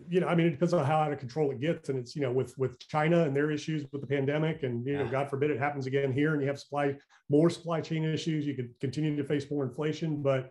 you 0.08 0.20
know, 0.20 0.26
I 0.26 0.34
mean, 0.34 0.46
it 0.46 0.50
depends 0.50 0.74
on 0.74 0.84
how 0.84 0.98
out 0.98 1.12
of 1.12 1.18
control 1.18 1.50
it 1.50 1.60
gets, 1.60 1.88
and 1.88 1.98
it's 1.98 2.14
you 2.14 2.22
know, 2.22 2.32
with 2.32 2.56
with 2.58 2.78
China 2.88 3.24
and 3.24 3.34
their 3.34 3.50
issues 3.50 3.84
with 3.92 4.00
the 4.00 4.06
pandemic, 4.06 4.62
and 4.62 4.86
you 4.86 4.98
know, 4.98 5.08
God 5.08 5.30
forbid 5.30 5.50
it 5.50 5.58
happens 5.58 5.86
again 5.86 6.12
here, 6.12 6.34
and 6.34 6.42
you 6.42 6.48
have 6.48 6.58
supply 6.58 6.94
more 7.30 7.48
supply 7.48 7.80
chain 7.80 8.04
issues, 8.04 8.46
you 8.46 8.54
could 8.54 8.78
continue 8.80 9.16
to 9.16 9.24
face 9.24 9.50
more 9.50 9.64
inflation. 9.64 10.22
But 10.22 10.50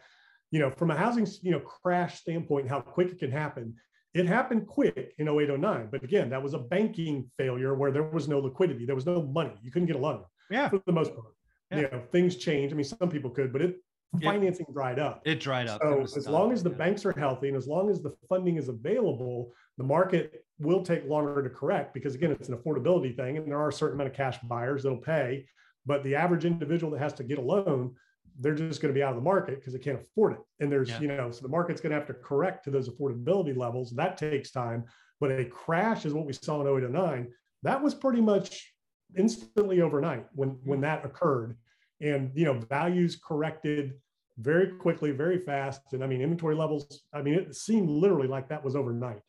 you 0.52 0.60
know, 0.60 0.72
from 0.72 0.92
a 0.92 0.96
housing 0.96 1.28
you 1.42 1.52
know 1.52 1.60
crash 1.60 2.20
standpoint, 2.20 2.70
how 2.70 2.80
quick 2.80 3.10
it 3.10 3.20
can 3.20 3.32
happen, 3.32 3.76
it 4.14 4.28
happened 4.28 4.68
quick 4.68 5.14
in 5.18 5.28
0809. 5.28 5.90
But 5.92 6.04
again, 6.04 6.30
that 6.30 6.42
was 6.42 6.54
a 6.54 6.60
banking 6.60 7.30
failure 7.38 7.74
where 7.76 7.92
there 7.92 8.04
was 8.04 8.28
no 8.28 8.40
liquidity, 8.40 8.86
there 8.86 8.96
was 8.96 9.06
no 9.06 9.22
money, 9.22 9.54
you 9.64 9.72
couldn't 9.72 9.88
get 9.88 9.96
a 9.96 10.00
loan. 10.00 10.24
Yeah, 10.50 10.70
for 10.70 10.82
the 10.86 10.92
most 10.92 11.16
part. 11.16 11.34
Yeah. 11.72 11.78
You 11.78 11.84
know, 11.84 12.02
things 12.12 12.36
changed. 12.36 12.74
I 12.74 12.78
mean, 12.78 12.84
some 12.84 13.10
people 13.10 13.32
could, 13.32 13.52
but 13.52 13.62
it 13.62 13.78
financing 14.22 14.68
dried 14.72 15.00
up. 15.00 15.22
It 15.26 15.40
dried 15.40 15.68
up. 15.68 15.82
So 15.82 16.02
as 16.02 16.28
long 16.28 16.52
as 16.52 16.62
the 16.62 16.70
yeah. 16.70 16.78
banks 16.78 17.06
are 17.06 17.18
healthy 17.18 17.48
and 17.48 17.58
as 17.58 17.68
long 17.68 17.90
as 17.90 18.04
the 18.04 18.16
funding 18.30 18.58
is 18.58 18.70
available, 18.70 19.52
the 19.78 19.84
market 19.84 20.46
will 20.60 20.84
take 20.84 21.08
longer 21.08 21.42
to 21.42 21.50
correct 21.50 21.94
because 21.94 22.14
again, 22.14 22.32
it's 22.32 22.50
an 22.50 22.58
affordability 22.58 23.16
thing, 23.16 23.38
and 23.38 23.48
there 23.48 23.60
are 23.60 23.70
a 23.70 23.74
certain 23.74 23.96
amount 23.96 24.12
of 24.12 24.16
cash 24.16 24.38
buyers 24.44 24.84
that'll 24.84 24.98
pay. 24.98 25.46
But 25.86 26.04
the 26.04 26.16
average 26.16 26.46
individual 26.46 26.92
that 26.92 27.00
has 27.00 27.14
to 27.14 27.24
get 27.24 27.40
a 27.40 27.42
loan, 27.42 27.96
they're 28.40 28.56
just 28.56 28.82
going 28.82 28.94
to 28.94 28.98
be 28.98 29.04
out 29.04 29.12
of 29.12 29.16
the 29.16 29.22
market 29.22 29.60
because 29.60 29.74
they 29.74 29.80
can't 29.80 30.00
afford 30.00 30.34
it. 30.34 30.40
And 30.60 30.72
there's, 30.72 30.90
yeah. 30.90 31.02
you 31.02 31.08
know, 31.08 31.32
so 31.32 31.42
the 31.42 31.50
market's 31.50 31.82
going 31.82 31.92
to 31.92 31.98
have 31.98 32.08
to 32.08 32.14
correct 32.14 32.64
to 32.66 32.72
those 32.72 32.90
affordability 32.90 33.56
levels. 33.56 33.92
That 33.92 34.18
takes 34.18 34.52
time. 34.52 34.86
But 35.20 35.32
a 35.32 35.46
crash 35.46 36.06
is 36.06 36.14
what 36.14 36.26
we 36.26 36.34
saw 36.34 36.62
in 36.62 36.84
08 36.84 36.90
09. 36.90 37.28
That 37.64 37.82
was 37.82 37.94
pretty 37.94 38.22
much 38.22 38.74
instantly 39.16 39.82
overnight 39.82 40.26
when 40.34 40.58
when 40.64 40.80
mm. 40.80 40.84
that 40.84 41.06
occurred 41.06 41.56
and 42.02 42.32
you 42.34 42.46
know 42.46 42.54
values 42.54 43.20
corrected 43.24 43.94
very 44.38 44.72
quickly, 44.78 45.12
very 45.12 45.38
fast. 45.38 45.82
And 45.94 46.04
I 46.04 46.08
mean, 46.08 46.22
inventory 46.22 46.56
levels, 46.56 47.04
I 47.14 47.22
mean, 47.22 47.36
it 47.36 47.56
seemed 47.56 47.90
literally 47.90 48.28
like 48.28 48.50
that 48.50 48.64
was 48.64 48.76
overnight. 48.76 49.22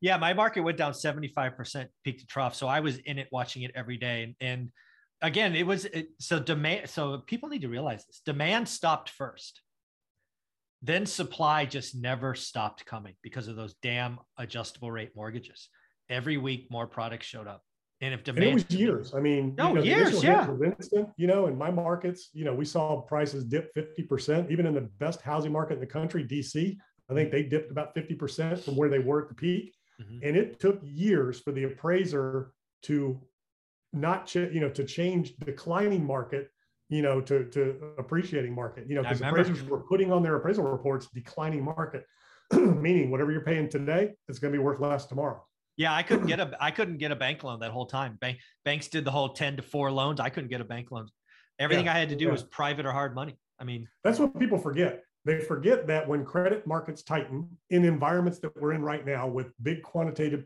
Yeah, 0.00 0.16
my 0.16 0.32
market 0.32 0.62
went 0.62 0.78
down 0.78 0.92
75% 0.92 1.86
peak 2.02 2.20
to 2.20 2.26
trough. 2.26 2.54
So 2.54 2.66
I 2.66 2.80
was 2.80 2.96
in 2.98 3.18
it 3.18 3.28
watching 3.30 3.62
it 3.62 3.72
every 3.74 3.98
day. 3.98 4.22
And, 4.22 4.34
and 4.40 4.70
again, 5.22 5.54
it 5.54 5.66
was 5.66 5.84
it, 5.84 6.08
so 6.18 6.38
demand. 6.38 6.88
So 6.90 7.18
people 7.26 7.48
need 7.48 7.62
to 7.62 7.68
realize 7.68 8.04
this 8.06 8.20
demand 8.24 8.68
stopped 8.68 9.10
first. 9.10 9.60
Then 10.82 11.06
supply 11.06 11.64
just 11.64 11.96
never 11.96 12.34
stopped 12.34 12.86
coming 12.86 13.14
because 13.22 13.48
of 13.48 13.56
those 13.56 13.74
damn 13.82 14.18
adjustable 14.36 14.90
rate 14.92 15.10
mortgages. 15.16 15.68
Every 16.08 16.36
week, 16.36 16.68
more 16.70 16.86
products 16.86 17.26
showed 17.26 17.48
up. 17.48 17.62
And 18.00 18.14
if 18.14 18.22
demand, 18.22 18.44
and 18.44 18.60
it 18.60 18.70
was 18.70 18.78
years. 18.78 19.12
I 19.14 19.18
mean, 19.18 19.54
no 19.58 19.70
you 19.70 19.74
know, 19.74 19.82
years, 19.82 20.22
yeah. 20.22 20.48
Instant, 20.64 21.08
you 21.16 21.26
know, 21.26 21.48
in 21.48 21.58
my 21.58 21.70
markets, 21.70 22.30
you 22.32 22.44
know, 22.44 22.54
we 22.54 22.64
saw 22.64 23.00
prices 23.00 23.44
dip 23.44 23.74
50%, 23.74 24.52
even 24.52 24.66
in 24.66 24.74
the 24.74 24.82
best 24.98 25.20
housing 25.20 25.50
market 25.50 25.74
in 25.74 25.80
the 25.80 25.86
country, 25.86 26.24
DC. 26.24 26.76
I 27.10 27.14
think 27.14 27.32
they 27.32 27.42
dipped 27.42 27.72
about 27.72 27.96
50% 27.96 28.60
from 28.60 28.76
where 28.76 28.88
they 28.88 29.00
were 29.00 29.22
at 29.22 29.28
the 29.28 29.34
peak. 29.34 29.74
Mm-hmm. 30.00 30.18
And 30.22 30.36
it 30.36 30.60
took 30.60 30.78
years 30.84 31.40
for 31.40 31.50
the 31.50 31.64
appraiser 31.64 32.52
to 32.82 33.20
not, 33.92 34.26
ch- 34.26 34.36
you 34.36 34.60
know, 34.60 34.70
to 34.70 34.84
change 34.84 35.36
declining 35.36 36.04
market, 36.04 36.50
you 36.88 37.02
know, 37.02 37.20
to, 37.20 37.44
to 37.50 37.92
appreciating 37.98 38.54
market, 38.54 38.86
you 38.88 38.94
know, 38.94 39.02
because 39.02 39.20
appraisers 39.20 39.62
were 39.64 39.80
putting 39.80 40.12
on 40.12 40.22
their 40.22 40.36
appraisal 40.36 40.64
reports 40.64 41.08
declining 41.12 41.62
market, 41.62 42.04
meaning 42.52 43.10
whatever 43.10 43.32
you're 43.32 43.42
paying 43.42 43.68
today, 43.68 44.12
it's 44.28 44.38
going 44.38 44.52
to 44.52 44.58
be 44.58 44.62
worth 44.62 44.80
less 44.80 45.06
tomorrow. 45.06 45.44
Yeah, 45.76 45.94
I 45.94 46.02
couldn't 46.02 46.26
get 46.26 46.40
a 46.40 46.50
I 46.60 46.72
couldn't 46.72 46.98
get 46.98 47.12
a 47.12 47.16
bank 47.16 47.44
loan 47.44 47.60
that 47.60 47.70
whole 47.70 47.86
time. 47.86 48.18
Bank 48.20 48.38
banks 48.64 48.88
did 48.88 49.04
the 49.04 49.12
whole 49.12 49.28
10 49.28 49.58
to 49.58 49.62
4 49.62 49.92
loans. 49.92 50.18
I 50.18 50.28
couldn't 50.28 50.50
get 50.50 50.60
a 50.60 50.64
bank 50.64 50.90
loan. 50.90 51.06
Everything 51.60 51.86
yeah, 51.86 51.94
I 51.94 51.98
had 51.98 52.08
to 52.08 52.16
do 52.16 52.26
yeah. 52.26 52.32
was 52.32 52.42
private 52.42 52.84
or 52.84 52.90
hard 52.90 53.14
money. 53.14 53.38
I 53.60 53.64
mean, 53.64 53.88
that's 54.02 54.18
what 54.18 54.36
people 54.38 54.58
forget. 54.58 55.04
They 55.24 55.40
forget 55.40 55.86
that 55.86 56.08
when 56.08 56.24
credit 56.24 56.66
markets 56.66 57.02
tighten 57.02 57.48
in 57.70 57.84
environments 57.84 58.38
that 58.40 58.60
we're 58.60 58.72
in 58.72 58.82
right 58.82 59.04
now 59.04 59.28
with 59.28 59.52
big 59.62 59.82
quantitative 59.82 60.44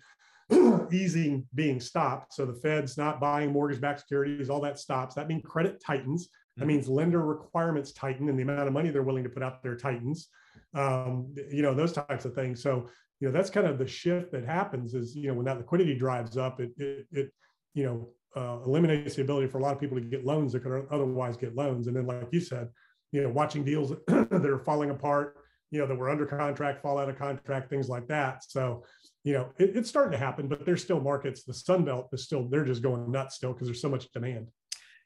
easing 0.93 1.47
being 1.55 1.81
stopped, 1.81 2.35
so 2.35 2.45
the 2.45 2.55
Fed's 2.55 2.97
not 2.97 3.21
buying 3.21 3.53
mortgage-backed 3.53 4.01
securities, 4.01 4.51
all 4.51 4.61
that 4.61 4.79
stops. 4.79 5.15
That 5.15 5.29
means 5.29 5.43
credit 5.45 5.83
tightens. 5.85 6.29
That 6.57 6.63
mm-hmm. 6.63 6.69
means 6.69 6.89
lender 6.89 7.25
requirements 7.25 7.93
tighten, 7.93 8.29
and 8.29 8.39
the 8.39 8.43
amount 8.43 8.67
of 8.67 8.73
money 8.73 8.91
they're 8.91 9.03
willing 9.03 9.25
to 9.25 9.31
put 9.31 9.43
out 9.43 9.63
there 9.63 9.77
tightens. 9.77 10.29
Um, 10.75 11.35
you 11.51 11.63
know 11.63 11.75
those 11.75 11.93
types 11.93 12.25
of 12.25 12.35
things. 12.35 12.63
So 12.63 12.89
you 13.23 13.29
know 13.29 13.33
that's 13.33 13.51
kind 13.51 13.69
of 13.69 13.79
the 13.79 13.87
shift 13.87 14.33
that 14.33 14.45
happens 14.45 14.95
is 14.95 15.15
you 15.15 15.29
know 15.29 15.35
when 15.35 15.45
that 15.45 15.57
liquidity 15.57 15.95
drives 15.95 16.37
up 16.37 16.61
it 16.61 16.73
it, 16.77 17.07
it 17.13 17.31
you 17.73 17.85
know 17.85 18.09
uh, 18.35 18.63
eliminates 18.65 19.15
the 19.15 19.23
ability 19.23 19.47
for 19.47 19.59
a 19.59 19.63
lot 19.63 19.73
of 19.73 19.81
people 19.81 19.97
to 19.97 20.03
get 20.03 20.27
loans 20.27 20.53
that 20.53 20.65
could 20.65 20.87
otherwise 20.91 21.37
get 21.37 21.55
loans 21.55 21.87
and 21.87 21.97
then 21.97 22.05
like 22.05 22.27
you 22.33 22.41
said 22.41 22.69
you 23.13 23.23
know 23.23 23.29
watching 23.29 23.63
deals 23.65 23.93
that 24.09 24.45
are 24.45 24.59
falling 24.59 24.91
apart 24.91 25.37
you 25.73 25.81
know 25.81 25.87
that 25.87 25.97
were 25.97 26.09
under 26.09 26.25
contract 26.27 26.81
fall 26.81 26.99
out 26.99 27.09
of 27.09 27.19
contract 27.19 27.69
things 27.69 27.89
like 27.89 28.07
that 28.07 28.45
so 28.47 28.85
you 29.25 29.33
know 29.33 29.51
it, 29.59 29.77
it's 29.77 29.89
starting 29.89 30.13
to 30.13 30.19
happen 30.19 30.47
but 30.47 30.65
there's 30.65 30.83
still 30.83 31.01
markets 31.01 31.43
the 31.43 31.55
sun 31.55 31.85
belt 31.85 32.09
is 32.13 32.23
still 32.23 32.47
they're 32.49 32.65
just 32.65 32.83
going 32.83 33.11
nuts 33.11 33.35
still 33.35 33.53
because 33.53 33.67
there's 33.67 33.81
so 33.81 33.89
much 33.89 34.09
demand 34.13 34.47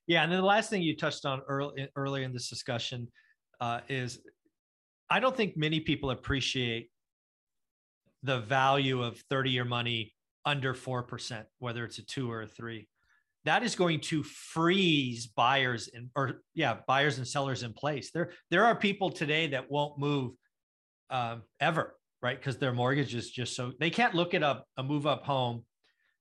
yeah 0.06 0.23
and 0.23 0.30
then 0.30 0.38
the 0.38 0.44
last 0.46 0.68
thing 0.68 0.82
you 0.82 0.94
touched 0.94 1.25
on 1.25 1.40
early 1.49 1.88
earlier 1.96 2.25
in 2.25 2.32
this 2.35 2.50
discussion 2.50 3.08
uh, 3.61 3.80
is 3.88 4.18
i 5.08 5.18
don't 5.18 5.37
think 5.37 5.56
many 5.56 5.80
people 5.80 6.11
appreciate 6.11 6.90
the 8.23 8.40
value 8.40 9.02
of 9.02 9.18
30 9.30 9.50
year 9.50 9.64
money 9.64 10.12
under 10.44 10.75
4%, 10.75 11.44
whether 11.58 11.85
it's 11.85 11.99
a 11.99 12.04
two 12.04 12.30
or 12.30 12.42
a 12.42 12.46
three. 12.46 12.88
That 13.44 13.62
is 13.62 13.76
going 13.76 14.00
to 14.02 14.23
freeze 14.23 15.26
buyers 15.26 15.88
and 15.94 16.08
or 16.16 16.42
yeah, 16.54 16.78
buyers 16.88 17.18
and 17.18 17.26
sellers 17.26 17.62
in 17.62 17.73
place. 17.73 18.11
There, 18.11 18.32
there 18.50 18.64
are 18.64 18.75
people 18.75 19.11
today 19.11 19.46
that 19.49 19.70
won't 19.70 19.99
move 19.99 20.32
um, 21.10 21.42
ever, 21.60 21.96
right? 22.22 22.38
Because 22.38 22.58
their 22.58 22.72
mortgage 22.72 23.14
is 23.14 23.30
just 23.30 23.54
so 23.54 23.72
they 23.78 23.90
can't 23.90 24.14
look 24.14 24.34
at 24.34 24.42
a, 24.42 24.62
a 24.76 24.82
move 24.82 25.06
up 25.06 25.25
home 25.25 25.64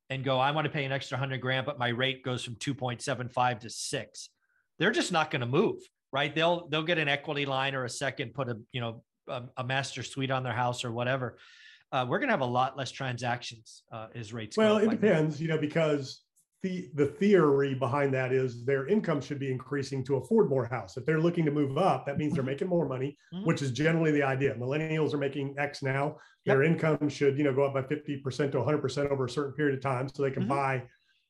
and 0.10 0.24
go, 0.24 0.40
I 0.40 0.52
want 0.52 0.66
to 0.66 0.72
pay 0.72 0.86
an 0.86 0.92
extra 0.92 1.18
hundred 1.18 1.42
grand, 1.42 1.66
but 1.66 1.80
my 1.80 1.90
rate 1.90 2.24
goes 2.24 2.44
from 2.44 2.56
2.75 2.56 3.60
to 3.62 3.70
six. 3.70 4.30
They're 4.78 4.92
just 4.92 5.12
not 5.12 5.32
going 5.32 5.40
to 5.40 5.48
move, 5.48 5.78
right? 6.12 6.34
They'll 6.34 6.68
they'll 6.68 6.84
get 6.84 6.98
an 6.98 7.08
equity 7.08 7.46
line 7.46 7.76
or 7.76 7.86
a 7.86 7.90
second, 7.90 8.34
put 8.34 8.50
a 8.50 8.58
you 8.72 8.82
know 8.82 9.04
a, 9.28 9.44
a 9.58 9.64
master 9.64 10.04
suite 10.04 10.32
on 10.32 10.44
their 10.44 10.54
house 10.54 10.84
or 10.84 10.92
whatever 10.92 11.38
uh, 11.96 12.06
we're 12.08 12.20
going 12.20 12.28
to 12.28 12.34
have 12.34 12.42
a 12.42 12.46
lot 12.46 12.78
less 12.78 12.92
transactions 12.92 13.84
uh, 13.92 14.08
as 14.16 14.34
rates. 14.34 14.58
Well, 14.58 14.78
it 14.78 14.90
depends, 14.90 15.42
you 15.42 15.48
know, 15.48 15.58
because 15.58 16.24
the 16.66 16.90
the 16.96 17.06
theory 17.06 17.76
behind 17.76 18.12
that 18.16 18.34
is 18.34 18.66
their 18.66 18.88
income 18.88 19.22
should 19.22 19.38
be 19.38 19.52
increasing 19.52 20.04
to 20.06 20.16
afford 20.16 20.50
more 20.50 20.66
house. 20.66 20.98
If 20.98 21.06
they're 21.06 21.22
looking 21.22 21.46
to 21.46 21.52
move 21.52 21.78
up, 21.78 22.08
that 22.08 22.18
means 22.18 22.34
they're 22.34 22.44
making 22.44 22.68
more 22.68 22.88
money, 22.88 23.16
mm-hmm. 23.32 23.46
which 23.46 23.62
is 23.62 23.72
generally 23.72 24.12
the 24.12 24.24
idea. 24.24 24.56
Millennials 24.56 25.14
are 25.14 25.20
making 25.20 25.54
X 25.60 25.84
now. 25.84 26.18
Their 26.44 26.64
income 26.64 27.08
should, 27.08 27.38
you 27.38 27.44
know, 27.44 27.54
go 27.54 27.64
up 27.64 27.74
by 27.74 27.82
50% 27.82 28.52
to 28.52 28.58
100% 28.58 29.12
over 29.12 29.26
a 29.26 29.30
certain 29.30 29.54
period 29.54 29.76
of 29.78 29.84
time 29.84 30.10
so 30.10 30.24
they 30.24 30.32
can 30.32 30.44
mm-hmm. 30.44 30.50
buy 30.50 30.84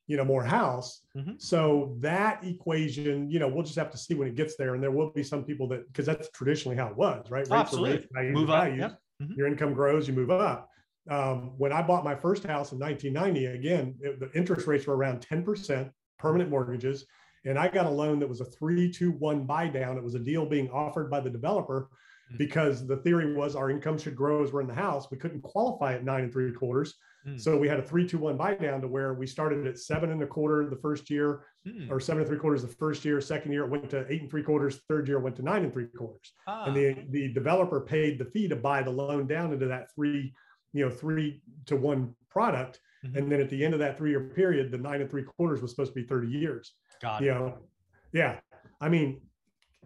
you 0.08 0.16
know 0.16 0.24
more 0.24 0.44
house 0.44 1.00
mm-hmm. 1.16 1.32
so 1.36 1.96
that 1.98 2.38
equation 2.44 3.28
you 3.28 3.40
know 3.40 3.48
we'll 3.48 3.64
just 3.64 3.74
have 3.74 3.90
to 3.90 3.98
see 3.98 4.14
when 4.14 4.28
it 4.28 4.36
gets 4.36 4.54
there 4.54 4.74
and 4.74 4.80
there 4.80 4.92
will 4.92 5.10
be 5.10 5.24
some 5.24 5.42
people 5.42 5.66
that 5.66 5.84
because 5.88 6.06
that's 6.06 6.30
traditionally 6.30 6.76
how 6.76 6.86
it 6.86 6.96
was 6.96 7.28
right 7.28 7.40
Rates 7.40 7.50
Absolutely. 7.50 8.06
Rates, 8.14 8.32
move 8.32 8.48
up, 8.48 8.68
yep. 8.68 9.00
mm-hmm. 9.20 9.32
your 9.36 9.48
income 9.48 9.74
grows, 9.74 10.06
you 10.06 10.14
move 10.14 10.30
up. 10.30 10.70
Um, 11.08 11.52
when 11.56 11.72
I 11.72 11.82
bought 11.82 12.04
my 12.04 12.14
first 12.14 12.44
house 12.44 12.72
in 12.72 12.78
1990, 12.78 13.46
again, 13.46 13.94
it, 14.00 14.20
the 14.20 14.30
interest 14.36 14.66
rates 14.66 14.86
were 14.86 14.96
around 14.96 15.26
10% 15.26 15.90
permanent 16.18 16.50
mortgages. 16.50 17.06
And 17.44 17.58
I 17.58 17.68
got 17.68 17.86
a 17.86 17.90
loan 17.90 18.18
that 18.18 18.28
was 18.28 18.40
a 18.40 18.44
three 18.44 18.90
to 18.92 19.12
one 19.12 19.44
buy 19.46 19.68
down. 19.68 19.96
It 19.96 20.02
was 20.02 20.14
a 20.14 20.20
deal 20.20 20.46
being 20.46 20.68
offered 20.70 21.10
by 21.10 21.20
the 21.20 21.30
developer 21.30 21.88
mm. 22.32 22.38
because 22.38 22.86
the 22.86 22.96
theory 22.98 23.34
was 23.34 23.54
our 23.54 23.70
income 23.70 23.98
should 23.98 24.16
grow 24.16 24.42
as 24.42 24.52
we're 24.52 24.62
in 24.62 24.66
the 24.66 24.74
house. 24.74 25.10
We 25.10 25.18
couldn't 25.18 25.42
qualify 25.42 25.94
at 25.94 26.04
nine 26.04 26.24
and 26.24 26.32
three 26.32 26.52
quarters. 26.52 26.94
Mm. 27.26 27.40
So 27.40 27.56
we 27.56 27.68
had 27.68 27.78
a 27.78 27.82
three 27.82 28.06
to 28.08 28.18
one 28.18 28.36
buy 28.36 28.54
down 28.54 28.80
to 28.80 28.88
where 28.88 29.14
we 29.14 29.26
started 29.26 29.66
at 29.66 29.78
seven 29.78 30.10
and 30.10 30.22
a 30.22 30.26
quarter 30.26 30.68
the 30.68 30.76
first 30.76 31.10
year, 31.10 31.44
mm. 31.66 31.90
or 31.90 32.00
seven 32.00 32.22
and 32.22 32.28
three 32.28 32.38
quarters 32.38 32.62
the 32.62 32.68
first 32.68 33.04
year. 33.04 33.20
Second 33.20 33.52
year 33.52 33.64
it 33.64 33.70
went 33.70 33.90
to 33.90 34.06
eight 34.12 34.22
and 34.22 34.30
three 34.30 34.42
quarters. 34.42 34.80
Third 34.88 35.06
year 35.06 35.18
it 35.18 35.22
went 35.22 35.36
to 35.36 35.42
nine 35.42 35.64
and 35.64 35.72
three 35.72 35.86
quarters. 35.86 36.32
Ah. 36.46 36.64
And 36.64 36.76
the 36.76 36.96
the 37.10 37.32
developer 37.32 37.80
paid 37.80 38.18
the 38.18 38.24
fee 38.24 38.48
to 38.48 38.56
buy 38.56 38.82
the 38.82 38.90
loan 38.90 39.26
down 39.26 39.52
into 39.52 39.66
that 39.66 39.92
three, 39.94 40.34
you 40.76 40.84
know, 40.84 40.90
three 40.90 41.40
to 41.66 41.76
one 41.76 42.14
product. 42.30 42.80
Mm-hmm. 43.04 43.18
And 43.18 43.32
then 43.32 43.40
at 43.40 43.50
the 43.50 43.64
end 43.64 43.74
of 43.74 43.80
that 43.80 43.96
three 43.96 44.10
year 44.10 44.30
period, 44.34 44.70
the 44.70 44.78
nine 44.78 45.00
and 45.00 45.10
three 45.10 45.24
quarters 45.24 45.62
was 45.62 45.70
supposed 45.70 45.94
to 45.94 46.00
be 46.00 46.06
30 46.06 46.28
years. 46.28 46.74
Got 47.00 47.22
you 47.22 47.30
it. 47.30 47.34
know, 47.34 47.58
yeah. 48.12 48.38
I 48.80 48.88
mean, 48.88 49.20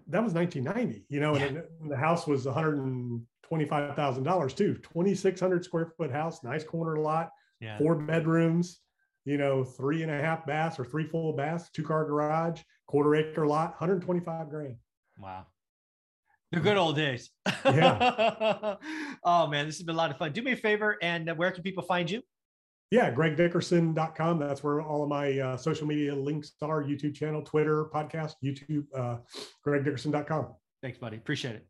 that 0.08 0.22
was 0.22 0.34
1990, 0.34 1.06
you 1.08 1.20
know, 1.20 1.34
yeah. 1.36 1.44
and 1.44 1.62
the 1.90 1.96
house 1.96 2.26
was 2.26 2.44
$125,000 2.46 4.56
too. 4.56 4.74
2,600 4.74 5.64
square 5.64 5.92
foot 5.96 6.10
house, 6.10 6.42
nice 6.42 6.64
corner 6.64 6.98
lot, 6.98 7.30
yeah. 7.60 7.78
four 7.78 7.94
bedrooms, 7.94 8.80
you 9.24 9.38
know, 9.38 9.62
three 9.62 10.02
and 10.02 10.10
a 10.10 10.20
half 10.20 10.44
baths 10.46 10.76
or 10.78 10.84
three 10.84 11.06
full 11.06 11.32
baths, 11.32 11.70
two 11.72 11.84
car 11.84 12.04
garage, 12.04 12.60
quarter 12.86 13.14
acre 13.14 13.46
lot, 13.46 13.70
125 13.70 14.48
grand. 14.48 14.76
Wow. 15.18 15.46
The 16.52 16.60
good 16.60 16.76
old 16.76 16.96
days. 16.96 17.30
Yeah. 17.64 18.76
oh 19.24 19.46
man, 19.46 19.66
this 19.66 19.78
has 19.78 19.84
been 19.84 19.94
a 19.94 19.98
lot 19.98 20.10
of 20.10 20.18
fun. 20.18 20.32
Do 20.32 20.42
me 20.42 20.52
a 20.52 20.56
favor 20.56 20.96
and 21.00 21.30
where 21.36 21.50
can 21.52 21.62
people 21.62 21.84
find 21.84 22.10
you? 22.10 22.22
yeah, 22.90 23.12
gregdickerson.com. 23.12 24.38
That's 24.38 24.64
where 24.64 24.82
all 24.82 25.02
of 25.02 25.08
my 25.08 25.38
uh, 25.38 25.56
social 25.56 25.86
media 25.86 26.14
links 26.14 26.52
are 26.60 26.82
YouTube 26.82 27.14
channel, 27.14 27.42
Twitter, 27.42 27.86
podcast, 27.94 28.34
YouTube, 28.44 28.84
uh, 28.96 29.18
gregdickerson.com. 29.66 30.54
Thanks, 30.82 30.98
buddy. 30.98 31.16
Appreciate 31.16 31.54
it. 31.54 31.66